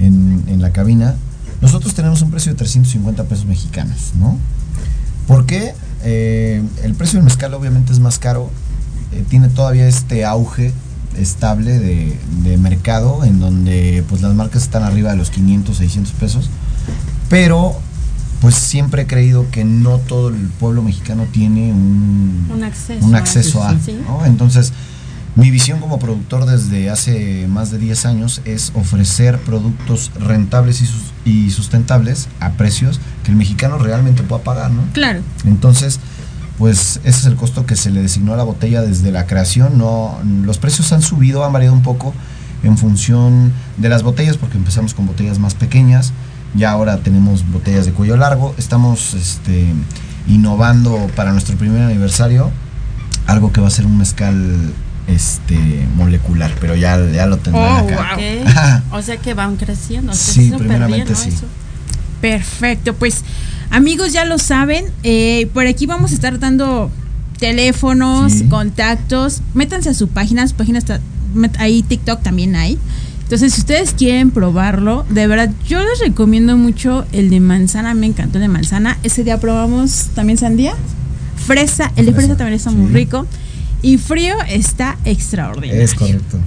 [0.00, 1.16] en, la cabina.
[1.62, 4.38] Nosotros tenemos un precio de 350 pesos mexicanos, ¿no?
[5.26, 5.74] ¿Por qué?
[6.02, 8.50] Eh, el precio del mezcal obviamente es más caro.
[9.12, 10.72] eh, tiene todavía este auge
[11.16, 16.12] estable de, de mercado en donde pues las marcas están arriba de los 500, 600
[16.14, 16.50] pesos.
[17.30, 17.74] Pero
[18.44, 23.14] pues siempre he creído que no todo el pueblo mexicano tiene un, Un acceso un
[23.14, 23.98] a- acceso a, sí.
[24.06, 24.26] ¿no?
[24.26, 24.72] Entonces,
[25.34, 30.86] mi visión como productor desde hace más de 10 años es ofrecer productos rentables y,
[30.86, 34.82] sus- y sustentables a precios que el mexicano realmente pueda pagar, ¿no?
[34.92, 35.20] Claro.
[35.46, 35.98] Entonces,
[36.58, 39.78] pues ese es el costo que se le designó a la botella desde la creación.
[39.78, 42.12] No, los precios han subido, han variado un poco
[42.62, 46.12] en función de las botellas, porque empezamos con botellas más pequeñas.
[46.54, 48.54] Ya ahora tenemos botellas de cuello largo.
[48.58, 49.66] Estamos este,
[50.28, 52.50] innovando para nuestro primer aniversario
[53.26, 54.72] algo que va a ser un mezcal
[55.06, 58.14] este molecular, pero ya, ya lo tendrán acá.
[58.14, 58.92] Ok.
[58.92, 60.12] O sea que van creciendo.
[60.12, 61.16] o sea, Sí, primeramente bien, ¿no?
[61.16, 61.28] sí.
[61.30, 61.46] Eso.
[62.20, 63.22] Perfecto, pues
[63.70, 66.90] amigos ya lo saben, eh, por aquí vamos a estar dando
[67.38, 68.44] teléfonos, Sí.
[68.48, 71.00] contactos, métanse a su página, su página está
[71.58, 72.78] ahí TikTok también hay.
[73.34, 78.06] Entonces, si ustedes quieren probarlo, de verdad, yo les recomiendo mucho el de manzana, me
[78.06, 78.96] encantó el de manzana.
[79.02, 80.76] Ese día probamos también sandía,
[81.44, 82.92] fresa, el de fresa, también está muy sí.
[82.92, 83.26] rico.
[83.82, 85.82] Y frío está extraordinario.
[85.82, 86.38] Es correcto.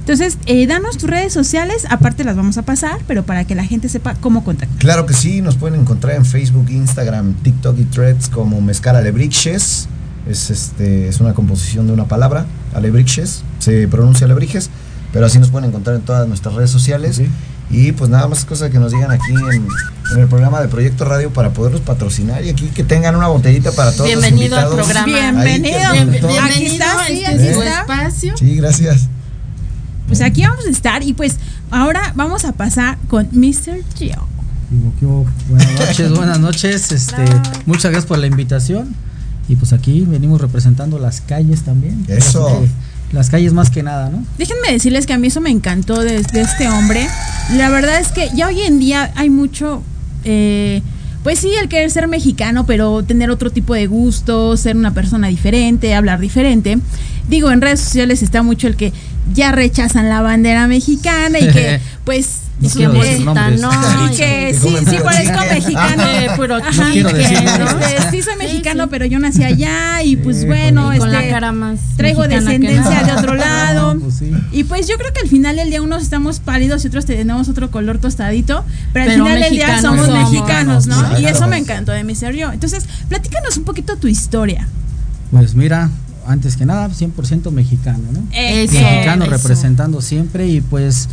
[0.00, 3.64] Entonces, eh, danos tus redes sociales, aparte las vamos a pasar, pero para que la
[3.64, 4.78] gente sepa cómo contactar.
[4.80, 9.88] Claro que sí, nos pueden encontrar en Facebook, Instagram, TikTok y Threads como Mezcal Alebrijes.
[10.28, 13.44] Es, este, es una composición de una palabra, Alebrijes.
[13.60, 14.68] Se pronuncia Alebrijes,
[15.14, 17.22] pero así nos pueden encontrar en todas nuestras redes sociales.
[17.70, 19.66] Y pues nada más es cosa que nos digan aquí en,
[20.12, 23.72] en el programa de Proyecto Radio para poderlos patrocinar y aquí que tengan una botellita
[23.72, 24.92] para todos Bienvenido los al invitados.
[24.92, 25.40] programa.
[25.40, 26.28] Ahí que- Bienvenido.
[26.28, 27.80] Aquí Bienvenido está, sí, aquí está.
[27.80, 28.36] espacio.
[28.36, 29.08] Sí, gracias.
[30.06, 31.36] Pues aquí vamos a estar y pues
[31.70, 33.78] ahora vamos a pasar con Mr.
[33.96, 34.26] Gio.
[35.48, 36.92] Buenas noches, buenas noches.
[36.92, 37.24] Este,
[37.64, 38.94] muchas gracias por la invitación.
[39.48, 42.04] Y pues aquí venimos representando las calles también.
[42.08, 42.62] Eso.
[43.14, 44.24] Las calles más que nada, ¿no?
[44.38, 47.06] Déjenme decirles que a mí eso me encantó de, de este hombre.
[47.56, 49.82] La verdad es que ya hoy en día hay mucho,
[50.24, 50.82] eh,
[51.22, 55.28] pues sí, el querer ser mexicano, pero tener otro tipo de gustos, ser una persona
[55.28, 56.78] diferente, hablar diferente.
[57.28, 58.92] Digo, en redes sociales está mucho el que
[59.32, 62.40] ya rechazan la bandera mexicana y que pues...
[62.60, 63.60] No quiero decir nombres.
[63.60, 63.70] no,
[64.12, 66.04] y que sí, sí parezco mexicano.
[66.06, 67.64] Eh, puro Ajá, No quiero que, decir ¿no?
[67.64, 68.06] nombres.
[68.10, 71.80] Sí soy mexicano, pero yo nací allá y pues bueno, con la este, cara más
[71.96, 73.94] traigo descendencia de otro lado.
[73.94, 74.30] No, pues sí.
[74.52, 77.48] Y pues yo creo que al final del día unos estamos pálidos y otros tenemos
[77.48, 80.30] otro color tostadito, pero al Pero final del día somos, somos.
[80.32, 81.18] mexicanos, ¿no?
[81.18, 82.52] Y eso me encantó de mi ser yo.
[82.52, 84.68] Entonces, platícanos un poquito tu historia.
[85.32, 85.90] Pues mira,
[86.26, 88.20] antes que nada, 100% mexicano, ¿no?
[88.32, 89.32] Eso, mexicano eso.
[89.32, 91.08] representando siempre y pues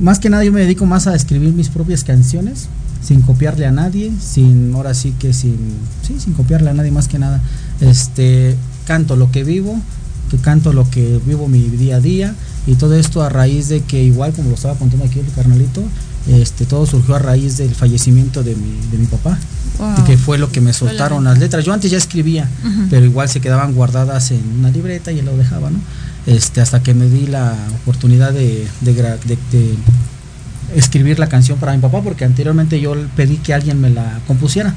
[0.00, 2.68] más que nada yo me dedico más a escribir mis propias canciones
[3.02, 5.56] sin copiarle a nadie, sin ahora sí que sin
[6.02, 7.42] sí, sin copiarle a nadie más que nada.
[7.80, 9.78] Este canto lo que vivo,
[10.30, 12.34] que canto lo que vivo mi día a día
[12.66, 15.82] y todo esto a raíz de que igual como lo estaba contando aquí el carnalito,
[16.28, 19.38] este todo surgió a raíz del fallecimiento de mi de mi papá.
[19.78, 20.04] Wow.
[20.06, 21.64] que fue lo que me soltaron las letras.
[21.64, 22.48] Yo antes ya escribía,
[22.90, 25.78] pero igual se quedaban guardadas en una libreta y él lo dejaba, ¿no?
[26.26, 29.74] Este, hasta que me di la oportunidad de, de gra- de- de
[30.76, 34.72] escribir la canción para mi papá, porque anteriormente yo pedí que alguien me la compusiera.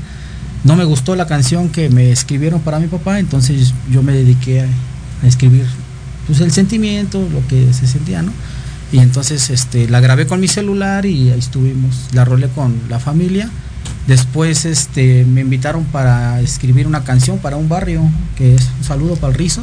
[0.63, 4.62] No me gustó la canción que me escribieron para mi papá, entonces yo me dediqué
[4.62, 4.67] a,
[5.23, 5.65] a escribir
[6.28, 8.32] pues el sentimiento, lo que se sentía, ¿no?
[8.92, 13.00] Y entonces este la grabé con mi celular y ahí estuvimos, la rolé con la
[13.00, 13.50] familia.
[14.08, 18.02] Después este me invitaron para escribir una canción para un barrio,
[18.38, 19.62] que es un saludo para el Rizo,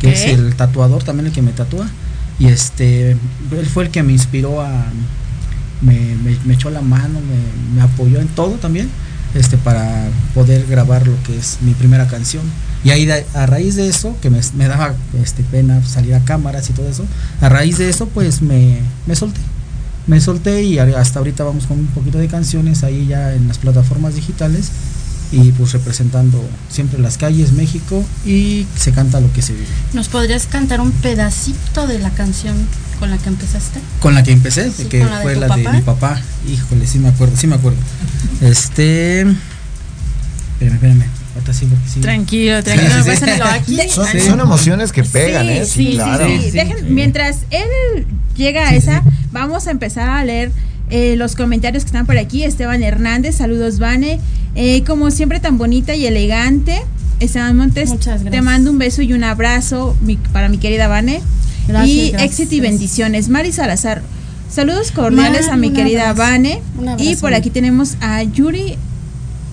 [0.00, 1.86] que es el tatuador también el que me tatúa.
[2.38, 4.70] Y este él fue el que me inspiró a
[5.82, 8.88] me, me- me echó la mano, me, me apoyó en todo también.
[9.34, 12.42] Este, para poder grabar lo que es mi primera canción.
[12.84, 16.72] Y ahí a raíz de eso, que me, daba este, pena salir a cámaras y
[16.72, 17.04] todo eso,
[17.40, 19.40] a raíz de eso pues me, me solté.
[20.06, 23.56] Me solté y hasta ahorita vamos con un poquito de canciones ahí ya en las
[23.56, 24.70] plataformas digitales
[25.32, 29.66] y pues representando siempre las calles México y se canta lo que se vive.
[29.92, 32.54] ¿Nos podrías cantar un pedacito de la canción
[32.98, 33.80] con la que empezaste?
[34.00, 36.20] Con la que empecé, que fue la de mi papá.
[36.48, 37.78] Híjole, sí me acuerdo, sí me acuerdo.
[38.40, 39.20] Este.
[39.20, 41.24] Espérame, espérame.
[41.52, 42.00] Sí, sí.
[42.00, 42.94] Tranquilo, tranquilo.
[43.50, 43.78] aquí.
[43.88, 45.66] Son, emociones que pegan, ¿eh?
[45.66, 46.26] Sí, claro.
[46.88, 48.06] mientras él
[48.36, 50.52] llega a esa, vamos a empezar a leer
[50.90, 52.44] eh, los comentarios que están por aquí.
[52.44, 54.20] Esteban Hernández, saludos, Vane.
[54.54, 56.82] Eh, como siempre, tan bonita y elegante.
[57.20, 57.92] Esteban Montes,
[58.30, 59.96] te mando un beso y un abrazo
[60.32, 61.22] para mi querida Vane.
[61.86, 63.28] y éxito y bendiciones.
[63.28, 64.02] Mari Salazar,
[64.50, 66.60] saludos cordiales a mi querida Vane.
[66.98, 68.76] Y por aquí tenemos a Yuri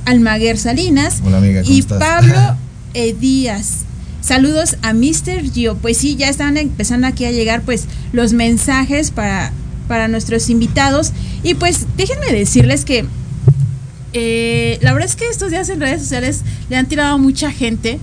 [0.05, 1.21] Almaguer Salinas
[1.65, 2.57] y Pablo
[2.93, 3.85] eh, Díaz.
[4.21, 5.51] Saludos a Mr.
[5.51, 5.75] Gio.
[5.77, 9.51] Pues sí, ya están empezando aquí a llegar pues los mensajes para
[9.87, 11.11] para nuestros invitados.
[11.43, 13.05] Y pues déjenme decirles que
[14.13, 17.51] eh, la verdad es que estos días en redes sociales le han tirado a mucha
[17.51, 17.99] gente,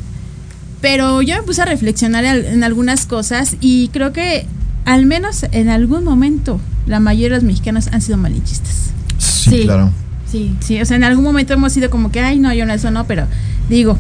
[0.81, 4.47] pero yo me puse a reflexionar en algunas cosas y creo que
[4.85, 8.91] al menos en algún momento la mayoría de los mexicanos han sido malinchistas.
[9.19, 9.91] Sí, claro.
[10.31, 12.73] Sí, sí, o sea, en algún momento hemos sido como que, ay, no, yo no,
[12.73, 13.27] eso no, pero
[13.69, 13.99] digo,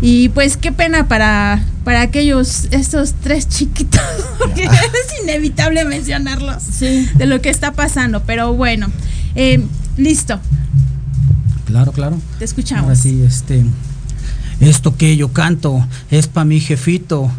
[0.00, 4.00] y pues qué pena para, para aquellos, estos tres chiquitos,
[4.38, 8.22] porque es inevitable mencionarlos de lo que está pasando.
[8.24, 8.88] Pero bueno,
[9.34, 9.64] eh,
[9.96, 10.40] listo.
[11.66, 12.18] Claro, claro.
[12.38, 12.90] Te escuchamos.
[12.90, 13.64] Así, este,
[14.60, 17.30] esto que yo canto es para mi jefito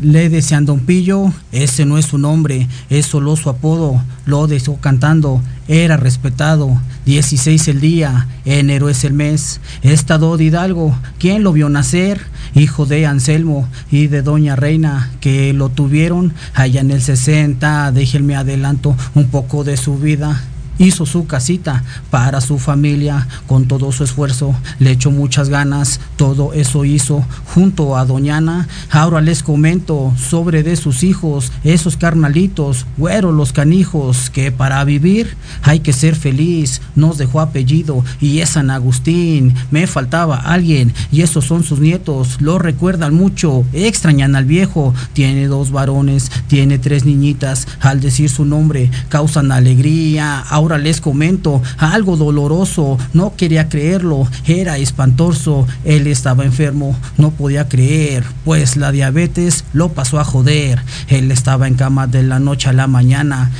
[0.00, 4.76] le decían Don Pillo, ese no es su nombre, es solo su apodo, lo dejó
[4.76, 11.52] cantando, era respetado, 16 el día, enero es el mes, estado de Hidalgo, ¿quién lo
[11.52, 12.20] vio nacer?
[12.54, 18.34] Hijo de Anselmo y de Doña Reina, que lo tuvieron allá en el 60, déjenme
[18.34, 20.42] adelanto un poco de su vida
[20.78, 23.26] hizo su casita para su familia.
[23.46, 28.68] Con todo su esfuerzo, le echó muchas ganas, todo eso hizo junto a Doñana.
[28.90, 35.36] Ahora les comento sobre de sus hijos, esos carnalitos, güeros los canijos, que para vivir
[35.62, 41.22] hay que ser feliz, nos dejó apellido y es San Agustín, me faltaba alguien y
[41.22, 47.04] esos son sus nietos, lo recuerdan mucho, extrañan al viejo, tiene dos varones, tiene tres
[47.04, 54.28] niñitas, al decir su nombre causan alegría, ahora les comento algo doloroso, no quería creerlo,
[54.46, 60.82] era espantoso, él estaba enfermo, no podía creer, pues la diabetes lo pasó a joder,
[61.08, 63.50] él estaba en cama de la noche a la mañana.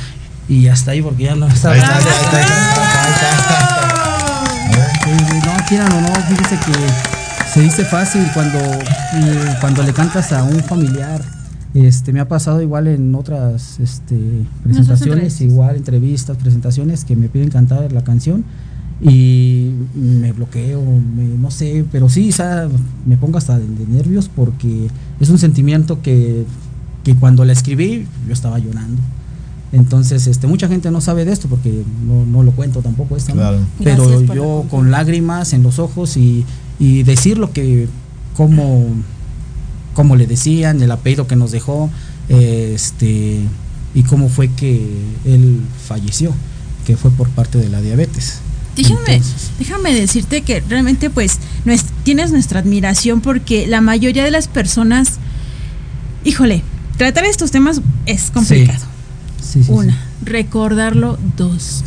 [0.47, 1.75] Y hasta ahí porque ya no estaba.
[1.75, 1.81] no,
[5.67, 6.73] quieran o no, fíjese que
[7.53, 11.21] se dice fácil cuando, eh, cuando le cantas a un familiar
[11.73, 14.17] este, me ha pasado igual en otras este,
[14.63, 18.43] presentaciones, igual entrevistas, presentaciones que me piden cantar la canción
[19.01, 22.31] y me bloqueo, no sé, pero sí,
[23.05, 24.87] me pongo hasta de, nervios porque
[25.19, 26.45] es un sentimiento que,
[27.19, 29.01] cuando la escribí yo estaba llorando.
[29.71, 33.33] Entonces, este, mucha gente no sabe de esto porque no, lo cuento tampoco esto,
[33.83, 36.45] pero yo con lágrimas en los ojos y,
[36.79, 37.87] y decir lo que,
[38.35, 38.85] como
[39.99, 41.89] cómo le decían, el apellido que nos dejó,
[42.29, 43.41] este,
[43.93, 44.79] y cómo fue que
[45.25, 46.33] él falleció,
[46.87, 48.39] que fue por parte de la diabetes.
[48.77, 49.21] Déjame,
[49.59, 51.39] déjame decirte que realmente pues
[52.03, 55.15] tienes nuestra admiración porque la mayoría de las personas,
[56.23, 56.63] híjole,
[56.95, 58.85] tratar estos temas es complicado.
[59.67, 61.19] Una, recordarlo.
[61.35, 61.83] Dos.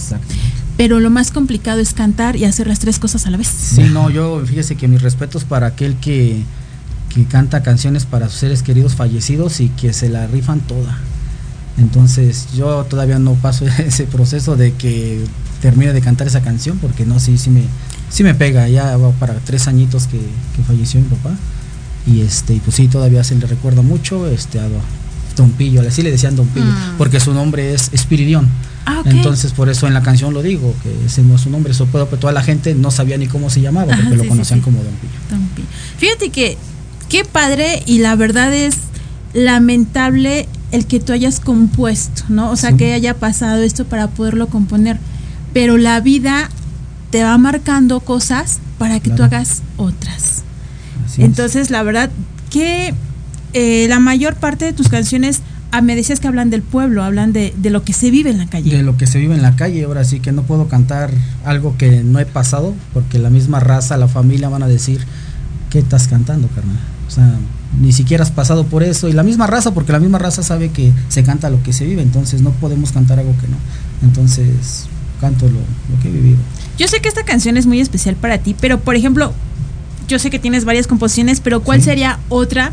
[0.77, 3.49] Pero lo más complicado es cantar y hacer las tres cosas a la vez.
[3.49, 6.43] Sí, no, yo fíjese que mis respetos para aquel que
[7.15, 10.99] que canta canciones para sus seres queridos fallecidos y que se la rifan toda.
[11.79, 15.25] Entonces yo todavía no paso ese proceso de que
[15.61, 17.63] termine de cantar esa canción porque no, sí, sí me,
[18.11, 20.21] sí me pega, ya va para tres añitos que,
[20.67, 21.35] falleció mi papá
[22.07, 24.69] y este, pues sí, todavía se le recuerda mucho este, a
[25.37, 26.99] Don Pillo, así le decían Don Pillo, mm.
[26.99, 28.49] porque su nombre es Espiridión.
[28.85, 31.73] Ah, Entonces por eso en la canción lo digo, que ese no es su nombre,
[31.73, 34.61] eso puedo, pero toda la gente no sabía ni cómo se llamaba, porque lo conocían
[34.61, 35.13] como Don Pillo.
[35.31, 35.69] Don Pillo.
[35.99, 36.59] Fíjate que
[37.13, 38.75] qué padre y la verdad es
[39.35, 42.51] lamentable el que tú hayas compuesto, ¿no?
[42.51, 44.97] O sea, que haya pasado esto para poderlo componer.
[45.53, 46.49] Pero la vida
[47.11, 50.43] te va marcando cosas para que tú hagas otras.
[51.19, 52.09] Entonces, la verdad
[52.49, 52.95] que
[53.53, 57.35] eh, la mayor parte de tus canciones ah, me decías que hablan del pueblo, hablan
[57.35, 58.75] de, de lo que se vive en la calle.
[58.75, 59.85] de lo que se vive en la calle.
[59.85, 61.11] Ahora sí que no puedo cantar
[61.45, 65.05] algo que no he pasado, porque la misma raza, la familia van a decir,
[65.69, 66.92] ¿qué estás cantando, carnal?
[67.13, 67.31] O sea,
[67.79, 69.07] ni siquiera has pasado por eso.
[69.07, 71.85] Y la misma raza, porque la misma raza sabe que se canta lo que se
[71.85, 73.57] vive, entonces no podemos cantar algo que no.
[74.03, 74.87] Entonces,
[75.21, 76.39] canto lo, lo que he vivido.
[76.79, 79.35] Yo sé que esta canción es muy especial para ti, pero por ejemplo,
[80.09, 82.73] yo sé que tienes varias composiciones, pero ¿cuál sería otra?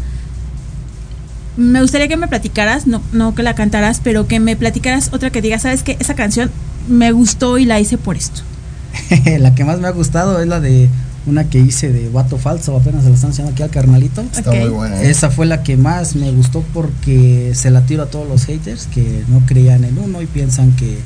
[1.57, 5.31] Me gustaría que me platicaras, no, no que la cantaras, pero que me platicaras otra
[5.31, 6.49] que digas, sabes que esa canción
[6.87, 8.41] me gustó y la hice por esto.
[9.39, 10.89] la que más me ha gustado es la de
[11.25, 14.21] una que hice de Vato Falso, apenas se la están enseñando aquí al carnalito.
[14.21, 15.01] Está muy buena.
[15.01, 15.09] ¿eh?
[15.09, 18.87] Esa fue la que más me gustó porque se la tiro a todos los haters
[18.87, 20.97] que no creían en uno y piensan que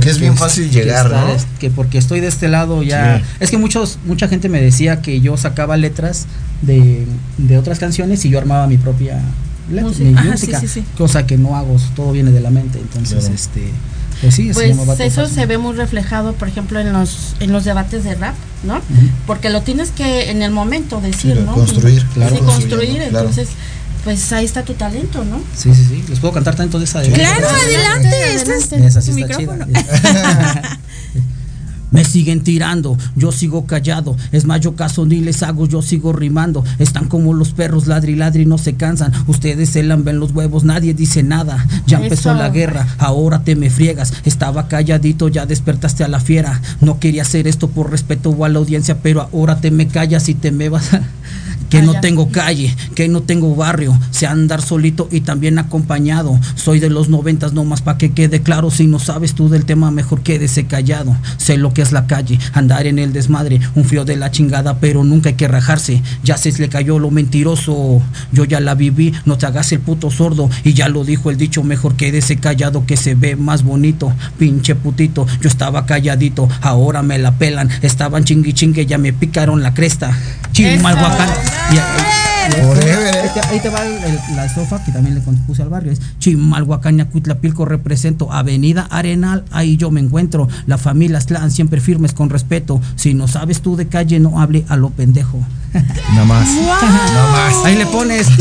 [0.00, 1.26] Que es bien fácil que llegar, ¿no?
[1.60, 3.24] que porque estoy de este lado ya Sí.
[3.40, 6.26] es que muchos mucha gente me decía que yo sacaba letras
[6.62, 7.06] de,
[7.38, 9.20] de otras canciones y yo armaba mi propia
[9.70, 10.22] letra, Música.
[10.22, 10.86] mi música, sí, sí, sí.
[10.98, 13.34] cosa que no hago, todo viene de la mente, entonces Claro.
[13.34, 13.62] este
[14.20, 17.64] pues sí, se Pues eso se ve muy reflejado, por ejemplo, en los en los
[17.64, 18.80] debates de rap, ¿no?
[19.26, 21.52] Porque lo tienes que en el momento decir, Sí, ¿no?
[21.54, 23.18] construir, claro, sí, construir, claro.
[23.18, 23.48] entonces,
[24.04, 25.40] pues ahí está tu talento, ¿no?
[25.56, 26.04] Sí, sí, sí.
[26.08, 29.66] Les puedo cantar tanto de esa de Claro, adelante, este es Esa sí está micrófono.
[29.66, 30.78] chida.
[31.96, 34.16] Me siguen tirando, yo sigo callado.
[34.30, 36.62] Es más, yo caso ni les hago, yo sigo rimando.
[36.78, 39.12] Están como los perros, ladri ladri, no se cansan.
[39.26, 41.66] Ustedes se lamben los huevos, nadie dice nada.
[41.86, 42.34] Ya empezó Eso.
[42.38, 44.12] la guerra, ahora te me friegas.
[44.26, 46.60] Estaba calladito, ya despertaste a la fiera.
[46.82, 50.34] No quería hacer esto por respeto a la audiencia, pero ahora te me callas y
[50.34, 50.92] te me vas.
[50.92, 51.00] a-
[51.70, 56.38] Que no tengo calle, que no tengo barrio, sé andar solito y también acompañado.
[56.54, 58.70] Soy de los noventas, no más pa' que quede claro.
[58.70, 61.16] Si no sabes tú del tema, mejor quédese callado.
[61.38, 64.78] Sé lo que es la calle, andar en el desmadre, un frío de la chingada,
[64.80, 66.02] pero nunca hay que rajarse.
[66.24, 70.10] Ya se le cayó lo mentiroso, yo ya la viví, no te hagas el puto
[70.10, 70.50] sordo.
[70.64, 74.12] Y ya lo dijo el dicho, mejor quédese callado que se ve más bonito.
[74.38, 77.70] Pinche putito, yo estaba calladito, ahora me la pelan.
[77.82, 80.16] Estaban chingui chingue, ya me picaron la cresta.
[80.52, 81.30] Chimalhuacán.
[82.52, 85.68] Forever, ahí, te, ahí te va el- el- la estrofa que también le compuse al
[85.68, 85.92] barrio.
[85.92, 90.48] Es Chimalhuacán, Yacuitlapilco, represento Avenida Arenal, ahí yo me encuentro.
[90.66, 92.80] La familia Slan siempre firmes con respeto.
[92.96, 95.38] Si no sabes tú de calle, no hable a lo pendejo.
[96.14, 96.48] Nada más.
[96.48, 97.54] Nada más.
[97.66, 98.26] Ahí le pones.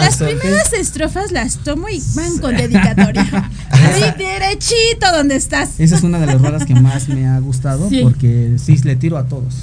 [0.00, 3.26] Las primeras estrofas las tomo y van con dedicatoria.
[3.70, 5.70] Así derechito donde estás.
[5.78, 8.00] Esa es una de las rolas que más me ha gustado Sí.
[8.02, 9.54] porque sí le tiro a todos.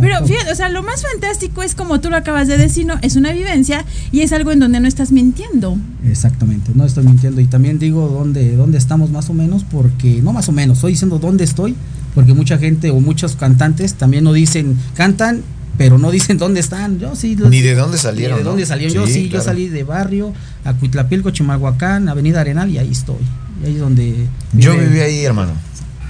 [0.00, 2.94] Pero fíjate, o sea, lo más fantástico es como tú lo acabas de decir, ¿no?
[3.02, 5.76] Es una vivencia y es algo en donde no estás mintiendo.
[6.08, 10.32] Exactamente, no estoy mintiendo y también digo dónde, dónde estamos más o menos porque, no
[10.32, 11.74] más o menos, estoy diciendo dónde estoy
[12.14, 15.42] porque mucha gente o muchos cantantes también no dicen, cantan,
[15.78, 16.98] pero no dicen dónde están.
[16.98, 17.36] Yo sí.
[17.36, 18.94] los- Ni de dónde salieron, Ni de dónde salieron.
[18.94, 20.32] yo Sí, sí, yo salí de barrio,
[20.64, 23.16] a Cuitlapilco, Chimalhuacán, Avenida Arenal y ahí estoy.
[23.62, 24.26] Y ahí es donde...
[24.52, 25.52] Yo viví ahí, hermano.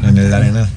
[0.02, 0.68] En el arenal.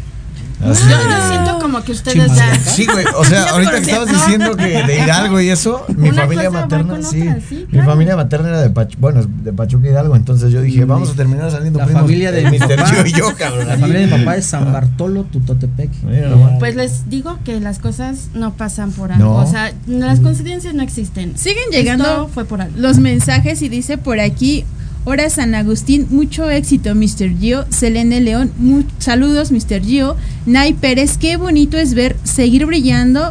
[0.61, 2.55] Así Yo yo siento como que ustedes ya.
[2.59, 3.05] Sí, güey.
[3.17, 7.01] O sea, ahorita que estabas diciendo que de Hidalgo y eso, mi Una familia materna,
[7.01, 10.15] sí, otra, sí, Mi familia materna era de Pachuca, bueno, de Pachuca Hidalgo.
[10.15, 12.75] Entonces yo dije, Mm, vamos a terminar saliendo La primos, familia de mi Mr.
[12.75, 13.67] papá, Gio y yo, cabrón.
[13.67, 15.89] La familia de mi papá es San Bartolo, Tutotepec.
[16.03, 16.29] Mira.
[16.59, 19.23] Pues les digo que las cosas no pasan por algo.
[19.25, 19.35] No.
[19.37, 21.37] O sea, las coincidencias no existen.
[21.37, 22.73] Siguen llegando Esto fue por algo.
[22.77, 24.65] los mensajes y dice por aquí,
[25.05, 27.37] Hora San Agustín, mucho éxito, Mr.
[27.37, 27.65] Gio.
[27.69, 28.51] Selene León,
[28.99, 29.81] saludos, Mr.
[29.83, 30.15] Gio.
[30.45, 33.21] Nay Pérez, qué bonito es ver seguir brillando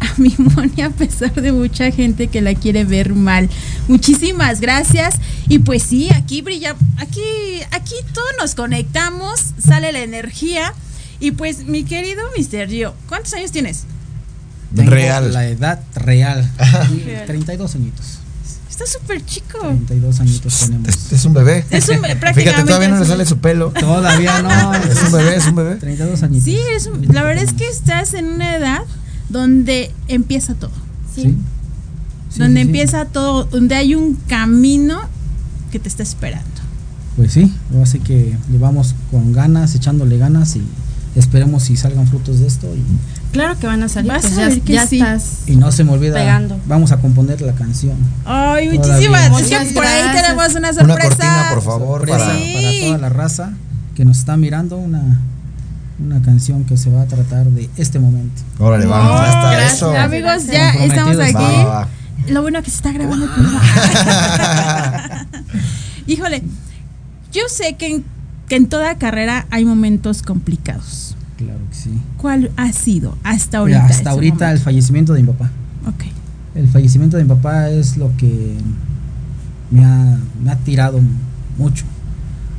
[0.00, 3.50] a mi Moni a pesar de mucha gente que la quiere ver mal.
[3.86, 5.16] Muchísimas gracias.
[5.48, 7.20] Y pues sí, aquí brilla, aquí,
[7.70, 10.72] aquí todos nos conectamos, sale la energía.
[11.20, 12.66] Y pues, mi querido Mr.
[12.66, 13.84] Gio, ¿cuántos años tienes?
[14.74, 15.32] Tengo Real.
[15.34, 16.50] La edad real.
[16.96, 17.26] Y Real.
[17.26, 18.19] 32 añitos.
[18.82, 19.58] Está súper chico.
[19.60, 20.88] 32 añitos tenemos.
[20.88, 21.64] Este es un bebé.
[21.70, 23.70] Es un- Fíjate, prácticamente todavía no le es sale su pelo.
[23.78, 24.74] Todavía no.
[24.90, 25.76] Es un bebé, es un bebé.
[25.76, 26.44] 32 añitos.
[26.44, 28.80] Sí, es un- la verdad es que estás en una edad
[29.28, 30.70] donde empieza todo.
[31.14, 31.22] Sí.
[31.22, 31.36] Sí.
[32.30, 32.68] Sí, donde sí, sí.
[32.68, 35.00] empieza todo, donde hay un camino
[35.72, 36.46] que te está esperando.
[37.16, 37.52] Pues sí,
[37.82, 40.62] así que llevamos con ganas, echándole ganas y
[41.16, 42.82] esperemos si salgan frutos de esto y,
[43.32, 44.10] Claro que van a salir.
[44.10, 44.98] Vas pues a ya ver que ya sí.
[44.98, 45.42] estás.
[45.46, 46.14] y no se me olvida.
[46.14, 46.58] Pegando.
[46.66, 47.96] Vamos a componer la canción.
[48.24, 49.30] Ay, muchísimas.
[49.72, 51.08] Por ahí tenemos una Una sorpresa.
[51.08, 52.38] cortina, por favor, Sorpresa para...
[52.38, 52.52] Sí.
[52.54, 53.52] para toda la raza
[53.94, 55.20] que nos está mirando, una,
[56.04, 58.42] una canción que se va a tratar de este momento.
[58.58, 59.72] Órale, vamos, ya está gracias.
[59.74, 59.96] eso.
[59.96, 61.34] Amigos, ya estamos aquí.
[61.34, 61.88] Va, va, va.
[62.28, 63.26] Lo bueno que se está grabando.
[66.06, 66.42] Híjole,
[67.32, 68.04] yo sé que en,
[68.48, 71.14] que en toda carrera hay momentos complicados.
[71.40, 71.90] Claro que sí.
[72.18, 73.86] ¿Cuál ha sido hasta ahorita?
[73.86, 75.50] Hasta ahorita el fallecimiento de mi papá.
[75.86, 76.04] Ok.
[76.54, 78.58] El fallecimiento de mi papá es lo que
[79.70, 81.00] me ha, me ha tirado
[81.56, 81.86] mucho.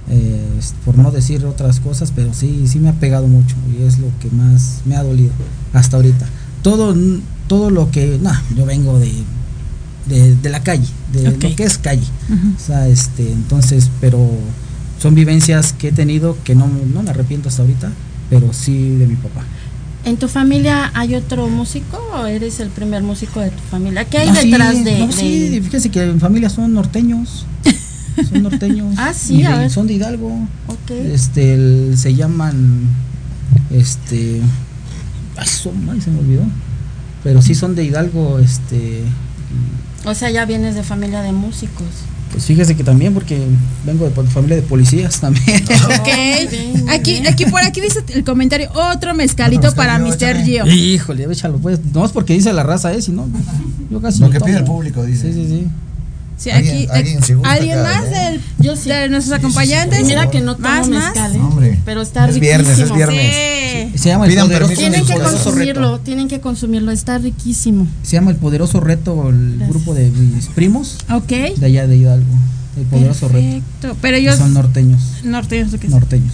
[0.10, 4.00] Eh, por no decir otras cosas, pero sí, sí me ha pegado mucho y es
[4.00, 5.32] lo que más me ha dolido
[5.74, 6.28] hasta ahorita.
[6.64, 6.96] Todo,
[7.48, 9.14] todo lo que, no, yo vengo de,
[10.08, 12.06] de, la calle, de lo que es calle.
[12.58, 14.28] O sea, este, entonces, pero
[15.00, 17.92] son vivencias que he tenido que no, no me arrepiento hasta ahorita,
[18.32, 19.44] pero sí de mi papá.
[20.06, 24.06] ¿En tu familia hay otro músico o eres el primer músico de tu familia?
[24.06, 27.46] ¿Qué hay detrás de, no, Sí, fíjese que en familia son norteños.
[28.30, 28.96] Son norteños.
[28.98, 30.36] ah, sí, Son de Hidalgo.
[30.90, 32.90] Este, se llaman,
[33.72, 34.42] este,
[35.38, 35.72] ay, se
[36.12, 36.44] me olvidó.
[37.24, 39.04] Pero sí son de Hidalgo, este.
[40.06, 41.88] O sea, ya vienes de familia de músicos.
[42.32, 43.40] Pues fíjese que también, porque
[43.86, 45.64] vengo de familia de policías también.
[46.02, 46.90] Ok.
[46.90, 50.44] aquí, aquí por aquí dice el comentario, otro mezcalito para Mr.
[50.44, 50.66] Gio.
[50.66, 51.80] Híjole, échalo pues.
[51.94, 53.02] No es porque dice la raza, ¿eh?
[53.02, 53.28] Si no,
[53.90, 55.34] yo casi Lo que pide el público, dice.
[55.34, 55.68] Sí, sí, sí.
[56.38, 58.90] Sí, aquí, ¿Alguien, alguien, más del, yo sí.
[58.90, 60.04] de nuestros acompañantes.
[60.08, 61.80] Mira que no tomo más, mezcal, ¿eh?
[61.86, 63.36] pero está es viernes, es viernes.
[63.36, 63.61] Sí.
[63.96, 66.04] Se llama el poderoso, tienen que consumirlo, reto.
[66.04, 67.88] tienen que consumirlo, está riquísimo.
[68.04, 70.98] Se llama el poderoso reto el grupo de mis primos.
[71.12, 71.58] Ok.
[71.58, 72.34] De allá de Hidalgo.
[72.78, 73.88] El poderoso Perfecto.
[73.88, 73.98] reto.
[74.02, 75.02] Pero ellos son norteños.
[75.24, 76.34] Norteños, ¿qué Norteños.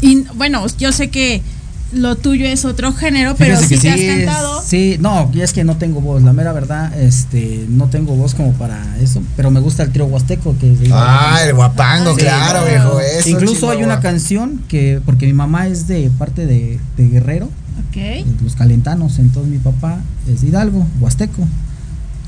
[0.00, 1.42] Y bueno, yo sé que
[1.94, 4.62] lo tuyo es otro género, pero sí, te has cantado.
[4.62, 8.34] Sí, no, y es que no tengo voz, la mera verdad, este, no tengo voz
[8.34, 13.00] como para eso, pero me gusta el trío huasteco que Ah, el guapango, claro, viejo,
[13.00, 17.48] eso, Incluso hay una canción que porque mi mamá es de parte de, Guerrero.
[17.90, 18.24] Okay.
[18.42, 21.46] Los calentanos, entonces mi papá es de Hidalgo, huasteco.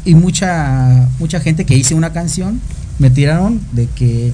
[0.05, 2.61] Y mucha mucha gente que hice una canción
[2.99, 4.33] me tiraron de que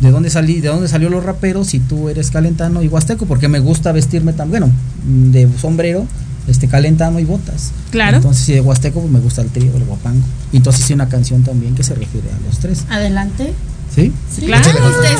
[0.00, 3.48] de dónde salí, de dónde salió los raperos si tú eres calentano y huasteco, porque
[3.48, 4.70] me gusta vestirme tan, bueno,
[5.04, 6.06] de sombrero,
[6.46, 7.72] este calentano y botas.
[7.90, 8.18] Claro.
[8.18, 10.24] Entonces, si de huasteco, pues me gusta el trío, el guapango.
[10.52, 12.84] Y entonces hice una canción también que se refiere a los tres.
[12.90, 13.54] Adelante.
[13.94, 14.12] ¿Sí?
[14.44, 14.68] claro,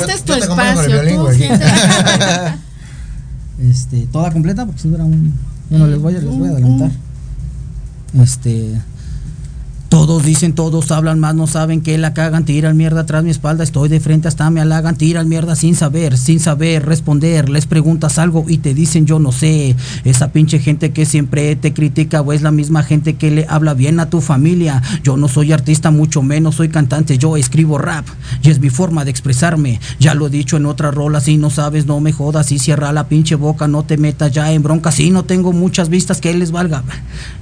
[0.01, 1.01] este, es tu espacio.
[3.63, 5.33] este, toda completa, porque si dura un.
[5.71, 6.91] Bueno, les voy a, les voy a adelantar.
[8.21, 8.75] Este
[9.95, 13.63] todos dicen, todos hablan más, no saben que la cagan, tiran mierda atrás mi espalda,
[13.63, 18.19] estoy de frente hasta me halagan, tiran mierda sin saber, sin saber responder, les preguntas
[18.19, 19.77] algo y te dicen yo no sé.
[20.03, 23.73] Esa pinche gente que siempre te critica o es la misma gente que le habla
[23.73, 24.83] bien a tu familia.
[25.05, 28.05] Yo no soy artista, mucho menos soy cantante, yo escribo rap
[28.43, 29.79] y es mi forma de expresarme.
[30.01, 32.93] Ya lo he dicho en otra rola, si no sabes no me jodas y cierra
[32.93, 36.35] la pinche boca, no te metas ya en bronca, si no tengo muchas vistas que
[36.35, 36.83] les valga.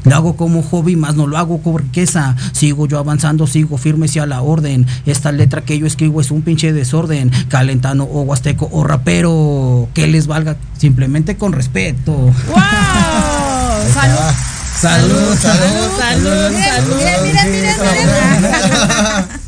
[0.04, 2.36] Lo hago como hobby, más no lo hago con riqueza.
[2.52, 4.86] Sigo yo avanzando, sigo firme hacia la orden.
[5.06, 7.30] Esta letra que yo escribo es un pinche desorden.
[7.48, 9.88] Calentano o huasteco o rapero.
[9.94, 12.12] Que les valga simplemente con respeto.
[12.12, 12.32] ¡Wow!
[13.92, 14.16] Salud.
[14.82, 16.52] Salud, salud, salud,
[17.76, 19.42] salud.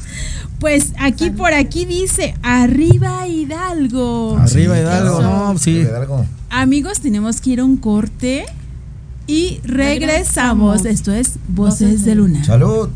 [0.60, 4.38] Pues aquí por aquí dice, arriba Hidalgo.
[4.38, 5.84] Arriba Hidalgo, no, sí.
[6.48, 8.46] Amigos, tenemos que ir a un corte.
[9.26, 10.84] Y regresamos.
[10.84, 12.44] Esto es Voces de Luna.
[12.44, 12.90] Salud.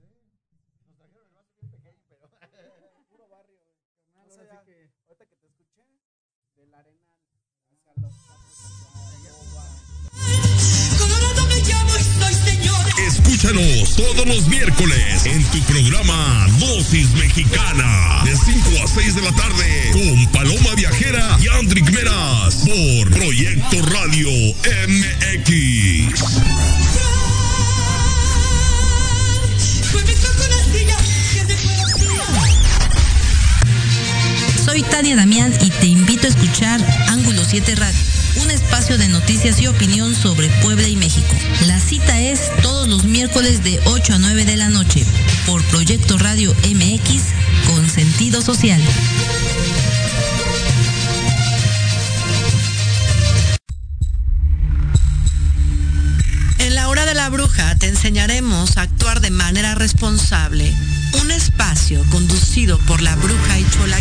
[13.42, 19.32] Escúchanos todos los miércoles en tu programa Dosis Mexicana de 5 a 6 de la
[19.32, 24.28] tarde con Paloma Viajera y Andrick Meras por Proyecto Radio
[24.86, 26.14] MX.
[34.64, 39.60] Soy Tania Damián y te invito a escuchar Ángulo 7 Radio un espacio de noticias
[39.60, 41.34] y opinión sobre Puebla y México.
[41.66, 45.04] La cita es todos los miércoles de 8 a 9 de la noche
[45.46, 47.22] por Proyecto Radio MX
[47.66, 48.80] con sentido social.
[56.58, 60.74] En la hora de la bruja te enseñaremos a actuar de manera responsable.
[61.22, 64.00] Un espacio conducido por la bruja y Chola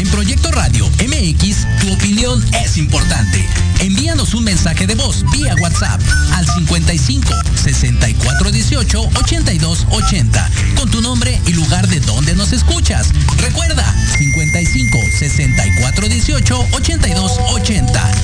[0.00, 3.46] En Proyecto Radio MX, tu opinión es importante.
[3.80, 6.00] Envíanos un mensaje de voz vía WhatsApp
[6.32, 7.30] al 55
[7.62, 13.10] 64 18 82 80 con tu nombre y lugar de donde nos escuchas.
[13.42, 18.19] Recuerda 55 64 18 82 80.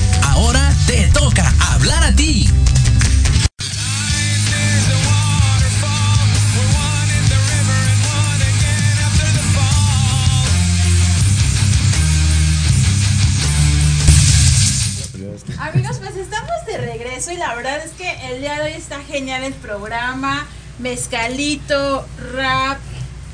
[19.17, 20.45] Genial el programa,
[20.77, 22.05] mezcalito,
[22.35, 22.77] rap,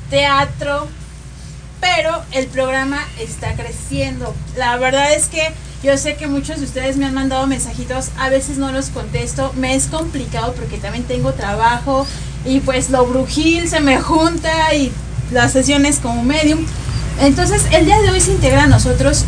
[0.08, 0.88] teatro,
[1.78, 4.34] pero el programa está creciendo.
[4.56, 8.30] La verdad es que yo sé que muchos de ustedes me han mandado mensajitos, a
[8.30, 12.06] veces no los contesto, me es complicado porque también tengo trabajo
[12.46, 14.90] y pues lo brujil se me junta y
[15.32, 16.64] las sesiones como medium.
[17.20, 19.26] Entonces el día de hoy se integra a nosotros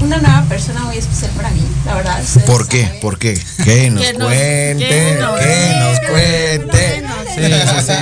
[0.00, 2.22] una nueva persona muy especial para mí, la verdad.
[2.46, 2.98] ¿Por qué?
[3.02, 3.38] ¿Por qué?
[3.64, 7.04] Que nos Que nos- cuente, que nos- que nos cuente.
[7.34, 7.92] Sí, sí, sí.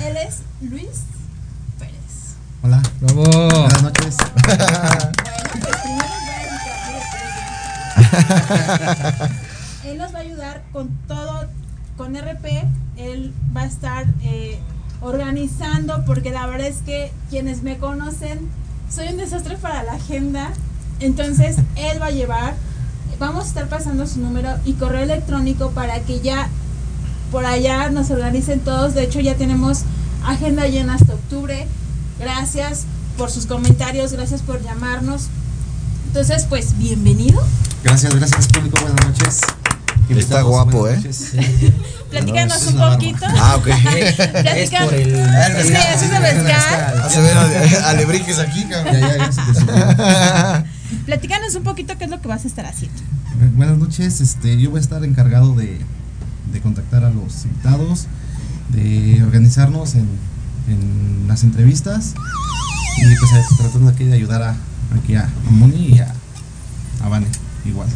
[0.06, 0.88] Él es Luis
[1.78, 2.36] Pérez.
[2.62, 2.80] Hola.
[3.00, 3.22] Bravo.
[3.24, 4.16] Buenas noches.
[9.84, 11.46] Él nos va a ayudar con todo,
[11.96, 12.64] con RP.
[12.96, 14.58] Él va a estar eh,
[15.00, 18.48] organizando, porque la verdad es que quienes me conocen,
[18.94, 20.50] soy un desastre para la agenda.
[21.00, 22.54] Entonces, él va a llevar,
[23.18, 26.48] vamos a estar pasando su número y correo electrónico para que ya
[27.32, 28.94] por allá nos organicen todos.
[28.94, 29.80] De hecho, ya tenemos
[30.24, 31.66] agenda llena hasta octubre.
[32.18, 32.84] Gracias
[33.16, 35.28] por sus comentarios, gracias por llamarnos.
[36.08, 37.42] Entonces, pues, bienvenido.
[37.84, 38.78] Gracias, gracias público.
[38.82, 39.40] Buenas noches.
[40.10, 40.98] Está guapo, ¿eh?
[42.10, 43.26] Platícanos No, un es poquito.
[43.28, 43.66] Ah, ok.
[44.42, 44.88] Platícanos.
[44.90, 45.14] por el-
[45.66, 47.00] Sí, es el mezcal.
[47.04, 48.96] Hace ver ale- alebrijes aquí, cabrón.
[49.00, 50.64] Ya, ya.
[51.06, 52.98] Platícanos un poquito qué es lo que vas a estar haciendo.
[53.40, 54.20] Eh, Buenas noches.
[54.20, 55.78] Este, yo voy a estar encargado de,
[56.52, 58.06] de contactar a los invitados,
[58.70, 60.06] de organizarnos en,
[60.68, 62.14] en las entrevistas
[62.98, 64.56] y pues eh, tratando aquí de ayudar a,
[64.98, 66.14] aquí a, a Moni y a,
[67.02, 67.26] a Vane
[67.64, 67.88] igual.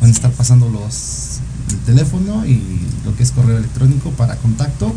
[0.00, 1.38] Van a estar pasando los
[1.70, 2.60] el teléfono y
[3.04, 4.94] lo que es correo electrónico para contacto.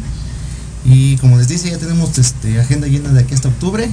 [0.84, 3.90] Y como les dice, ya tenemos este, agenda llena de aquí hasta octubre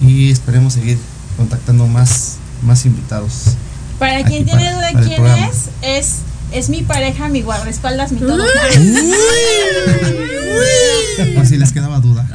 [0.00, 0.98] y esperemos seguir
[1.36, 3.54] contactando más, más invitados.
[3.98, 5.46] Para Aquí quien tiene duda quién programa.
[5.48, 6.16] es, es
[6.52, 8.44] es mi pareja, mi guardaespaldas, mi todo.
[11.34, 12.26] Por si les quedaba duda.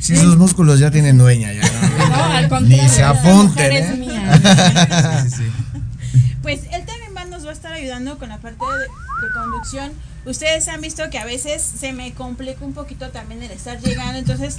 [0.00, 1.62] Si sus músculos ya tienen dueña, ya.
[2.08, 3.94] No, al Ni contrario, se esta apunten, ¿eh?
[3.96, 5.22] mía.
[5.24, 5.42] Sí, sí,
[6.42, 9.92] Pues él también va- nos va a estar ayudando con la parte de, de conducción.
[10.26, 14.18] Ustedes han visto que a veces se me complica un poquito también el estar llegando,
[14.18, 14.56] entonces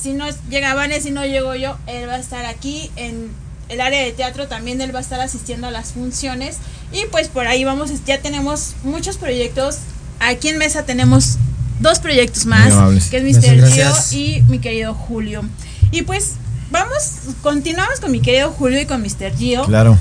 [0.00, 3.30] si no llega Vanes y no llego yo, él va a estar aquí en
[3.68, 6.58] el área de teatro, también él va a estar asistiendo a las funciones
[6.92, 9.78] y pues por ahí vamos, ya tenemos muchos proyectos.
[10.20, 11.38] Aquí en Mesa tenemos
[11.80, 12.72] dos proyectos más,
[13.10, 13.68] que es Gracias, Mr.
[13.72, 14.12] Gio gracias.
[14.12, 15.42] y mi querido Julio.
[15.90, 16.32] Y pues
[16.70, 19.36] vamos, continuamos con mi querido Julio y con Mr.
[19.36, 19.64] Gio.
[19.64, 19.98] Claro.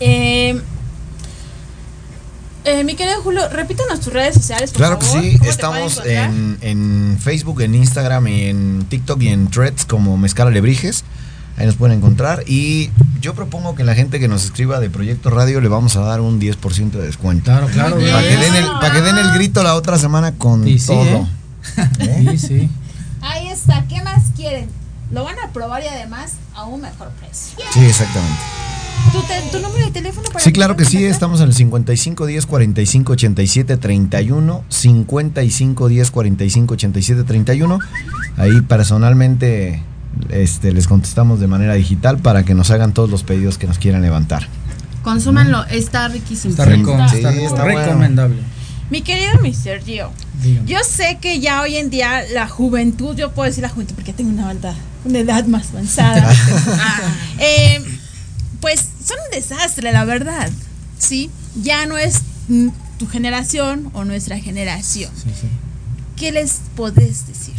[0.00, 0.60] Eh,
[2.68, 6.02] eh, mi querido Julio, repítanos tus redes sociales, por Claro que sí, ¿Cómo te estamos
[6.04, 11.04] en, en Facebook, en Instagram, en TikTok y en Threads como Mezcal Alebrijes.
[11.56, 12.44] Ahí nos pueden encontrar.
[12.46, 12.90] Y
[13.20, 16.20] yo propongo que la gente que nos escriba de Proyecto Radio le vamos a dar
[16.20, 17.50] un 10% de descuento.
[17.50, 17.96] Claro, claro.
[17.96, 20.86] Para que, den el, para que den el grito la otra semana con Sí, sí,
[20.86, 21.28] todo.
[21.98, 22.26] ¿Eh?
[22.30, 22.70] Sí, sí.
[23.20, 24.68] Ahí está, ¿qué más quieren?
[25.10, 27.58] Lo van a probar y además a un mejor precio.
[27.72, 28.38] Sí, exactamente.
[29.12, 32.26] ¿Tu, te- tu número de teléfono para Sí, claro que sí, estamos en el 55
[32.26, 37.78] 10 45 87 31, 55 10 45 87 31.
[38.36, 39.82] Ahí personalmente
[40.30, 43.78] este, les contestamos de manera digital para que nos hagan todos los pedidos que nos
[43.78, 44.46] quieran levantar.
[45.02, 46.50] Consúmanlo, está riquísimo.
[46.50, 47.80] Está rico, Está- está rico, está bueno.
[47.80, 48.36] recomendable.
[48.90, 49.82] Mi querido Mr.
[49.84, 50.10] Gio,
[50.42, 50.66] Dígame.
[50.68, 54.12] yo sé que ya hoy en día la juventud, yo puedo decir la juventud porque
[54.14, 54.74] tengo una edad,
[55.04, 56.30] una edad más avanzada,
[57.38, 57.82] eh,
[58.60, 60.50] pues son un desastre, la verdad.
[60.98, 61.30] Sí,
[61.62, 62.22] ya no es
[62.98, 65.10] tu generación o nuestra generación.
[65.14, 65.48] Sí, sí.
[66.16, 67.54] ¿Qué les podés decir?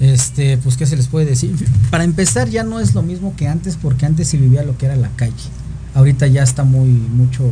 [0.00, 1.54] Este, pues qué se les puede decir.
[1.90, 4.86] Para empezar ya no es lo mismo que antes porque antes se vivía lo que
[4.86, 5.34] era la calle.
[5.94, 7.50] Ahorita ya está muy mucho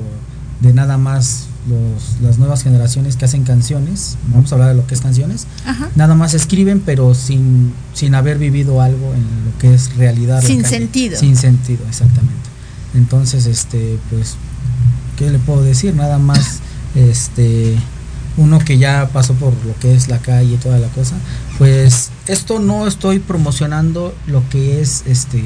[0.61, 4.16] de nada más los, las nuevas generaciones que hacen canciones.
[4.29, 5.47] Vamos a hablar de lo que es canciones.
[5.64, 5.91] Ajá.
[5.95, 10.43] Nada más escriben pero sin sin haber vivido algo en lo que es realidad.
[10.43, 11.19] Sin sentido.
[11.19, 12.49] Sin sentido, exactamente.
[12.95, 14.37] Entonces, este, pues,
[15.16, 15.95] ¿qué le puedo decir?
[15.95, 16.61] Nada más,
[16.95, 17.77] este,
[18.37, 21.16] uno que ya pasó por lo que es la calle y toda la cosa,
[21.59, 25.39] pues esto no estoy promocionando lo que es este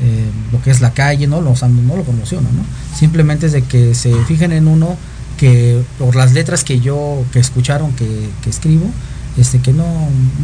[0.00, 2.62] eh, lo que es la calle, no lo, o sea, no lo promociono, ¿no?
[2.96, 4.96] Simplemente es de que se fijen en uno
[5.38, 8.90] que por las letras que yo, que escucharon que, que escribo,
[9.38, 9.86] este que no,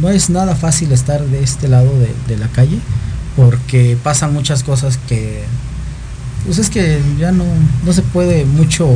[0.01, 2.79] no es nada fácil estar de este lado de, de la calle,
[3.35, 5.43] porque pasan muchas cosas que
[6.45, 7.43] pues es que ya no,
[7.83, 8.87] no se puede mucho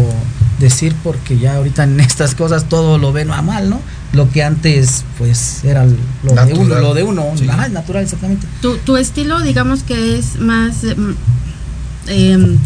[0.59, 3.81] decir porque ya ahorita en estas cosas todo lo ven a mal, ¿no?
[4.13, 6.59] Lo que antes pues era lo de Natural.
[6.59, 7.47] uno, lo de uno, Sí.
[7.49, 8.47] ajá, natural exactamente.
[8.61, 11.15] Tu, tu estilo, digamos que es más em,
[12.07, 12.57] em,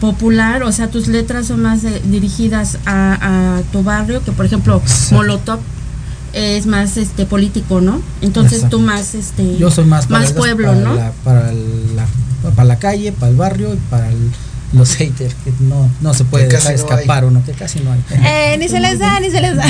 [0.00, 4.44] popular, o sea, tus letras son más eh, dirigidas a, a tu barrio, que por
[4.46, 5.14] ejemplo, Exacto.
[5.14, 5.58] Molotov
[6.32, 8.00] es más este político, ¿no?
[8.20, 8.78] Entonces tú Exacto.
[8.80, 10.94] más este Yo soy más, para más pueblo, para ¿no?
[10.94, 12.06] La, para, la,
[12.54, 14.30] para la calle, para el barrio y para el-
[14.72, 18.00] los haters, que no, no se puede dejar no escapar uno, que casi no hay.
[18.10, 19.64] Eh, ni se les da, ni se les da.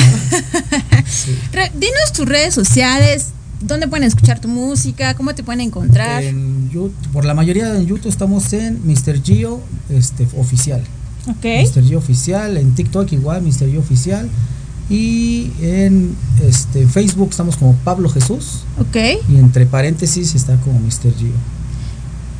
[1.52, 3.26] Re- dinos tus redes sociales,
[3.66, 6.22] dónde pueden escuchar tu música, cómo te pueden encontrar.
[6.22, 9.22] En YouTube, por la mayoría en YouTube estamos en Mr.
[9.22, 9.60] Gio
[9.90, 10.82] este, oficial.
[11.28, 11.44] ok.
[11.44, 11.82] Mr.
[11.84, 13.68] Gio oficial, en TikTok igual, Mr.
[13.70, 14.28] Gio oficial.
[14.90, 16.14] Y en
[16.46, 18.64] este, Facebook estamos como Pablo Jesús.
[18.78, 18.96] Ok.
[19.30, 21.14] Y entre paréntesis está como Mr.
[21.16, 21.30] Gio.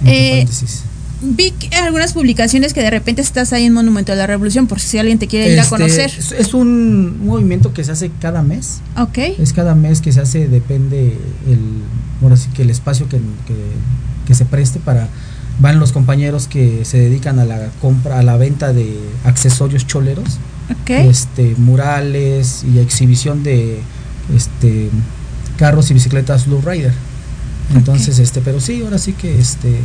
[0.00, 0.82] Entre Eh, paréntesis.
[1.22, 4.98] Vi algunas publicaciones que de repente estás ahí en Monumento de la Revolución, por si
[4.98, 6.10] alguien te quiere ir a Este, conocer.
[6.38, 8.80] Es, un movimiento que se hace cada mes.
[8.98, 9.18] Ok.
[9.38, 11.60] Es cada mes que se hace, depende el,
[12.22, 13.54] ahora sí que el espacio que, que,
[14.26, 15.08] que se preste para
[15.60, 20.38] van los compañeros que se dedican a la compra, a la venta de accesorios choleros,
[20.82, 20.90] Ok.
[20.90, 23.78] este, murales y exhibición de
[24.34, 24.90] este
[25.58, 26.92] carros y bicicletas Blue Rider.
[27.74, 29.78] Entonces, este, pero sí, ahora sí que este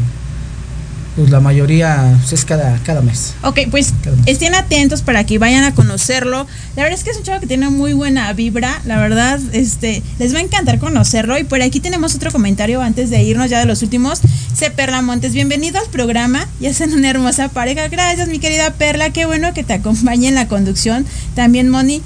[1.20, 3.34] pues la mayoría pues, es cada, cada mes.
[3.44, 3.94] Ok, pues
[4.26, 6.48] estén atentos para que vayan a conocerlo.
[6.78, 10.02] La verdad es que es un chavo que tiene muy buena vibra, la verdad, este,
[10.18, 11.38] les va a encantar conocerlo.
[11.38, 14.22] Y por aquí tenemos otro comentario antes de irnos ya de los últimos.
[14.56, 14.72] C.
[14.72, 16.48] Perla Montes, bienvenido al programa.
[16.62, 17.90] Ya son una hermosa pareja.
[17.90, 19.10] Gracias, mi querida Perla.
[19.10, 21.06] Qué bueno que te acompañe en la conducción.
[21.36, 22.02] También Moni.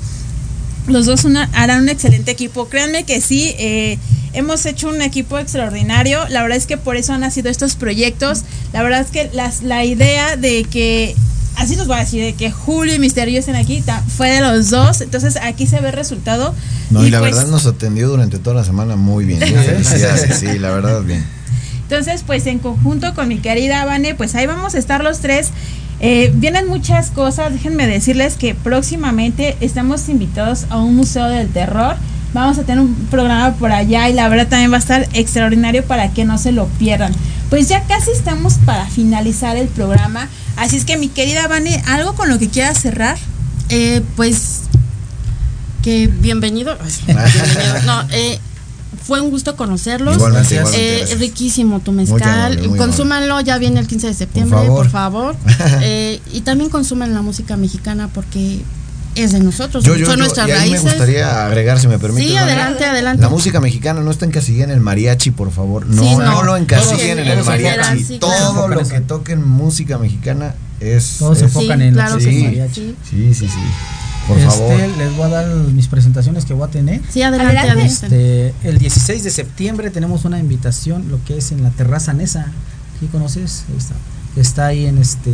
[0.87, 2.67] Los dos una- harán un excelente equipo.
[2.67, 3.97] Créanme que sí, eh,
[4.33, 6.19] hemos hecho un equipo extraordinario.
[6.29, 8.43] La verdad es que por eso han nacido estos proyectos.
[8.73, 11.15] La verdad es que las, la idea de que,
[11.55, 13.83] así nos voy a decir, de que Julio y Misterio estén aquí,
[14.17, 15.01] fue de los dos.
[15.01, 16.53] Entonces aquí se ve el resultado.
[16.89, 19.39] No, y, la pues, verdad nos atendió durante toda la semana muy bien.
[19.39, 21.25] Felicidades, sí, la verdad bien.
[21.83, 25.49] Entonces, pues en conjunto con mi querida Vane, pues ahí vamos a estar los tres.
[26.05, 31.95] Eh, vienen muchas cosas, déjenme decirles que próximamente estamos invitados a un museo del terror.
[32.33, 35.85] Vamos a tener un programa por allá y la verdad también va a estar extraordinario
[35.85, 37.13] para que no se lo pierdan.
[37.49, 40.27] Pues ya casi estamos para finalizar el programa.
[40.57, 43.17] Así es que mi querida Vane, ¿algo con lo que quieras cerrar?
[43.69, 44.63] Eh, pues
[45.83, 46.77] que bienvenido.
[47.05, 47.81] bienvenido.
[47.85, 48.39] No, eh,
[49.05, 50.15] fue un gusto conocerlos.
[50.15, 51.19] Igualmente, igualmente, Eh, gracias.
[51.19, 52.29] riquísimo tu Muy mezcal.
[52.53, 54.77] amable, muy Consúmanlo, ya viene el 15 de septiembre, favor.
[54.77, 55.35] por favor.
[55.81, 58.61] Eh, y también consuman la música mexicana porque
[59.15, 60.83] es de nosotros, Yo, yo, son yo, nuestras y ahí me raíces.
[60.83, 62.27] gustaría agregar, si me permite.
[62.29, 63.21] Sí, adelante, adelante.
[63.21, 65.85] La música mexicana no está encasillada en el mariachi, por favor.
[65.85, 66.43] No, Sí, no, no.
[66.43, 68.03] lo encasillen en el mariachi.
[68.03, 68.53] sí, claro.
[68.53, 71.17] Todo lo que toquen música mexicana es.
[71.19, 72.43] Todos se enfocan Sí, en sí.
[72.43, 72.95] mariachi.
[73.07, 73.59] Sí, sí, sí.
[74.27, 74.79] Por Este, favor.
[74.97, 77.01] les voy a dar mis presentaciones que voy a tener.
[77.09, 77.85] Sí, adelante, Adelante.
[77.85, 82.47] Este, el 16 de septiembre tenemos una invitación, lo que es en la terraza Nesa.
[82.99, 83.65] ¿Sí conoces?
[83.69, 83.95] Ahí está.
[84.35, 85.33] Está ahí en este.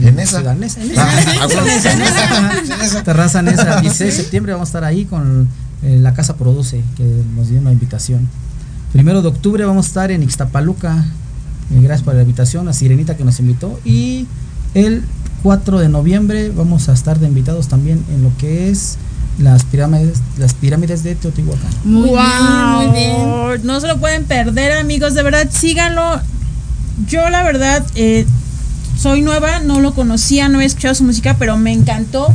[0.00, 0.38] ¿En esa?
[0.38, 3.02] Ciudad Nesa, en esa.
[3.04, 5.48] Terraza Nesa, 16 de septiembre vamos a estar ahí con
[5.82, 7.04] eh, la Casa Produce, que
[7.36, 8.28] nos dio una invitación.
[8.92, 11.04] Primero de octubre vamos a estar en Ixtapaluca.
[11.70, 13.78] eh, gracias por la invitación, a Sirenita que nos invitó.
[13.84, 14.26] Y
[14.74, 15.02] el
[15.42, 18.98] 4 de noviembre vamos a estar de invitados también en lo que es
[19.38, 21.70] las pirámides, las pirámides de Teotihuacán.
[21.84, 23.66] Muy Wow, bien, muy bien.
[23.66, 25.14] No se lo pueden perder, amigos.
[25.14, 26.20] De verdad, síganlo.
[27.08, 28.26] Yo, la verdad, eh,
[28.98, 32.28] soy nueva, no lo conocía, no he escuchado su música, pero me encantó.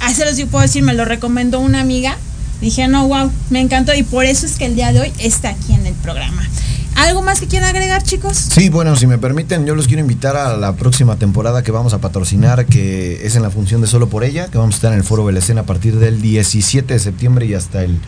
[0.00, 2.16] Así les puedo decir, me lo recomendó una amiga.
[2.60, 5.48] Dije, no, wow, me encantó y por eso es que el día de hoy está
[5.50, 6.48] aquí en el programa.
[6.96, 8.36] ¿Algo más que quieran agregar, chicos?
[8.36, 11.94] Sí, bueno, si me permiten, yo los quiero invitar a la próxima temporada que vamos
[11.94, 14.92] a patrocinar, que es en la función de Solo por Ella, que vamos a estar
[14.92, 17.98] en el Foro Belecén a partir del 17 de septiembre y hasta el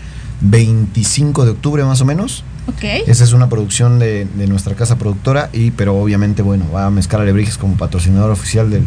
[0.43, 2.45] 25 de octubre más o menos.
[2.69, 2.85] Ok.
[3.07, 6.91] Esa es una producción de, de nuestra casa productora, y pero obviamente, bueno, va a
[6.91, 8.87] Mezcal Alebrijes como patrocinador oficial del-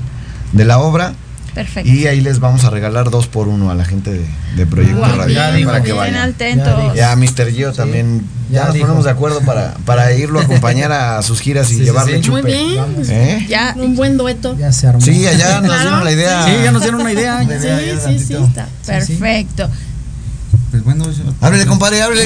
[0.53, 1.13] de la obra.
[1.57, 1.89] Perfecto.
[1.89, 5.01] Y ahí les vamos a regalar dos por uno a la gente de, de Proyecto
[5.03, 6.29] Radio bien, para que vayan.
[6.29, 6.93] atentos.
[6.95, 7.51] Ya Mr.
[7.51, 8.85] Gio también, ya, ya nos dijo.
[8.85, 12.21] ponemos de acuerdo para, para irlo a acompañar a sus giras y Sí, llevarle sí.
[12.21, 12.43] chupe.
[12.43, 12.77] Muy bien.
[13.09, 13.45] ¿Eh?
[13.49, 14.55] Ya, un buen dueto.
[14.55, 15.01] Ya se armó.
[15.01, 16.43] Sí, allá nos dieron la idea.
[16.45, 17.37] Sí, ya nos dieron una idea.
[17.43, 18.67] Una idea, ya Sí, sí, sí, está.
[18.85, 19.67] Perfecto.
[20.69, 22.23] Pues bueno, yo- Ábrele, compadre, ábrele.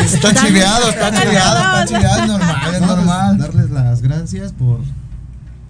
[0.00, 3.38] Está chiveado, está chiveado, está chiveado, es normal, es No, pues, normal.
[3.38, 4.80] darles las gracias por,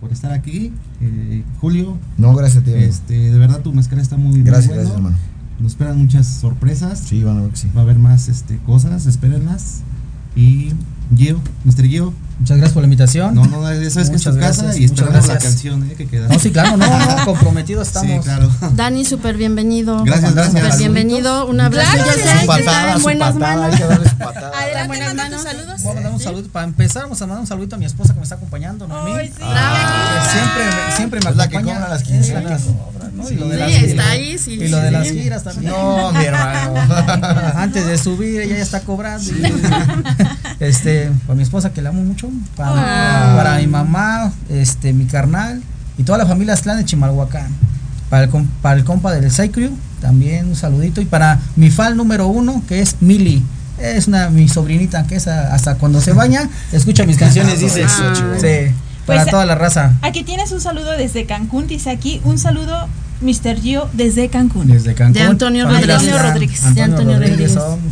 [0.07, 0.73] por estar aquí.
[1.01, 2.73] Eh, Julio, No, gracias a ti.
[2.73, 4.83] este, de verdad tu mezcal está muy, muy Gracias, bueno.
[4.83, 5.17] gracias, hermano.
[5.61, 6.99] Nos esperan muchas sorpresas.
[7.01, 7.69] Sí, van a ver que sí.
[7.75, 9.81] Va a haber más este, cosas, espérenlas.
[10.35, 10.73] Y
[11.17, 11.87] Gio, Mr.
[11.87, 12.13] Gio.
[12.39, 13.35] Muchas gracias por la invitación.
[13.35, 15.95] No, no, ya sabes que es tu casa gracias, y muchas esperamos la canción eh,
[15.97, 16.29] que queda.
[16.29, 18.13] No, sí, claro, no, no, comprometidos estamos.
[18.13, 18.51] Sí, claro.
[18.75, 20.05] Dani, súper bienvenido.
[20.05, 20.63] Gracias, gracias.
[20.63, 21.47] Súper bienvenido.
[21.47, 21.91] Un abrazo.
[21.95, 23.73] Claro, ya su sé que patada, está en su buenas patada, manos.
[23.73, 24.53] hay que darle su patada.
[24.59, 25.43] Adelante, buenas manda manos.
[25.43, 25.83] tus saludos.
[25.83, 26.49] Vamos a dar un saludo.
[26.53, 29.05] Para empezar, vamos a mandar un saludito a mi esposa que me está acompañando, ¿no?
[29.15, 29.43] Ay, sí.
[29.43, 31.81] Siempre, me- siempre me Es la que acompaña.
[31.81, 32.63] cobra las Es la que quincenas.
[32.63, 33.31] cobra, ¿no?
[33.31, 35.73] Y lo de Sí, está ahí, sí, Y lo de las giras también.
[35.73, 36.75] No, mi hermano.
[37.57, 39.31] Antes de subir, ella ya está cobrando.
[40.61, 43.37] Este, para mi esposa que la amo mucho, para, Ah.
[43.37, 45.63] para mi mamá, este, mi carnal
[45.99, 47.49] y toda la familia Aztlán de Chimalhuacán.
[48.11, 48.31] Para el,
[48.63, 51.01] para el compa del Crew, también un saludito.
[51.01, 53.43] Y para mi fan número uno, que es Mili.
[53.81, 57.85] Es una mi sobrinita que es a- hasta cuando se baña, escucha mis canciones, dice.
[57.85, 58.15] Ah.
[58.41, 58.73] Sí,
[59.07, 59.95] para Pues, toda la raza.
[60.03, 62.21] Aquí tienes un saludo desde Cancún, dice aquí.
[62.25, 62.87] Un saludo,
[63.23, 63.61] Mr.
[63.61, 64.69] Gio, desde Cancún.
[64.69, 65.15] Desde Cancún.
[65.15, 66.23] De Antonio Rodríguez.
[66.23, 66.65] Rodríguez.
[66.65, 67.55] Antonio Antonio Rodríguez.
[67.57, 67.91] Rodríguez.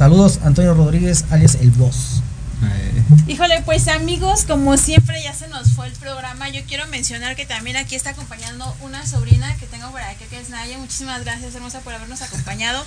[0.00, 2.22] Saludos, Antonio Rodríguez, alias El Boss.
[2.64, 6.48] Eh, Híjole, pues amigos, como siempre ya se nos fue el programa.
[6.48, 10.40] Yo quiero mencionar que también aquí está acompañando una sobrina que tengo por aquí, que
[10.40, 10.78] es Naya.
[10.78, 12.82] Muchísimas gracias, hermosa, por habernos acompañado.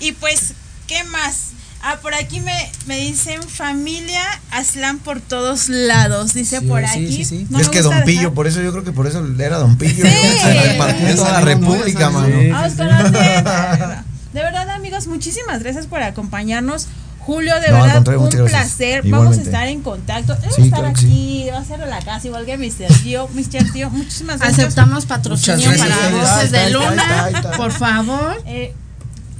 [0.00, 0.54] Y pues,
[0.88, 1.50] ¿qué más?
[1.80, 6.86] Ah, por aquí me, me dicen familia Aslan por todos lados, dice Sí, por sí,
[6.88, 7.12] aquí.
[7.18, 7.46] sí, sí.
[7.50, 9.78] No es que Don Pillo, dejar- por eso yo creo que por eso era Don
[9.78, 10.04] Pillo.
[10.04, 10.38] Sí.
[10.42, 12.34] Se repartió toda la república, mano.
[12.50, 14.04] Vamos con la tienda.
[14.32, 16.86] De verdad, amigos, muchísimas gracias por acompañarnos.
[17.18, 18.50] Julio, de No, verdad, un gracias.
[18.50, 19.02] placer.
[19.06, 20.34] Vamos a estar en contacto.
[20.36, 22.90] Debe Sí, estar claro aquí, va a ser la casa, igual que Mr.
[23.02, 23.28] Gio.
[23.34, 23.70] Mr.
[23.72, 24.60] Gio, muchísimas gracias.
[24.60, 26.34] Aceptamos patrocinio Muchas para gracias.
[26.36, 27.52] Voces de Luna.
[27.58, 28.42] Por favor.
[28.46, 28.72] Eh,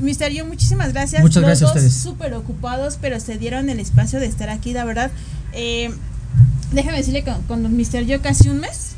[0.01, 0.31] Mr.
[0.33, 1.22] Gio, muchísimas gracias.
[1.22, 2.03] Muchas Los gracias a dos ustedes.
[2.03, 5.11] súper ocupados, pero se dieron el espacio de estar aquí, la verdad.
[5.55, 5.91] Eh,
[6.72, 8.05] déjame decirle que con, con Mr.
[8.05, 8.91] Gio casi un mes.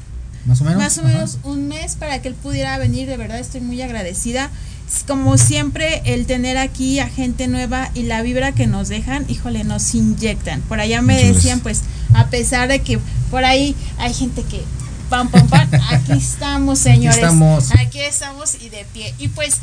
[0.47, 0.83] Más o menos.
[0.83, 1.09] Más o Ajá.
[1.11, 4.51] menos un mes para que él pudiera venir, de verdad estoy muy agradecida.
[5.07, 9.65] Como siempre, el tener aquí a gente nueva y la vibra que nos dejan, híjole,
[9.65, 10.61] nos inyectan.
[10.63, 11.83] Por allá me Muchas decían, pues,
[12.15, 12.99] a pesar de que
[13.31, 14.63] por ahí hay gente que,
[15.09, 17.19] pam, pam, pam, aquí estamos, señores.
[17.19, 17.71] estamos.
[17.79, 19.15] Aquí estamos y de pie.
[19.19, 19.59] Y pues,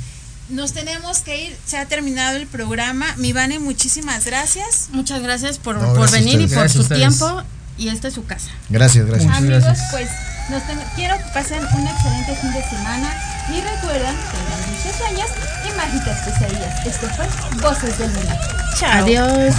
[0.50, 3.06] nos tenemos que ir, se ha terminado el programa.
[3.18, 4.88] Mi Vane, muchísimas gracias.
[4.92, 7.44] Muchas gracias por, No, por gracias venir y por su tiempo.
[7.78, 8.50] Y esta es su casa.
[8.70, 9.26] Gracias, gracias.
[9.26, 9.88] Muchas Amigos, gracias.
[9.92, 10.10] pues
[10.50, 10.64] nos
[10.96, 15.30] quiero que pasen un excelente fin de semana y recuerden, tengan muchos sueños
[15.66, 16.86] y mágicas pesadillas.
[16.86, 17.28] Esto fue
[17.62, 18.38] Voces del Luna.
[18.78, 19.04] Chao.
[19.04, 19.56] Adiós.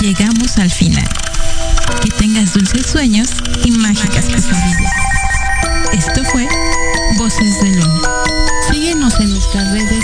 [0.00, 1.08] Llegamos al final.
[2.02, 3.28] Que tengas dulces sueños
[3.64, 4.92] y mágicas pesadillas.
[5.92, 6.48] Esto fue
[7.18, 8.08] Voces de Luna.
[8.70, 9.95] Síguenos en nuestras redes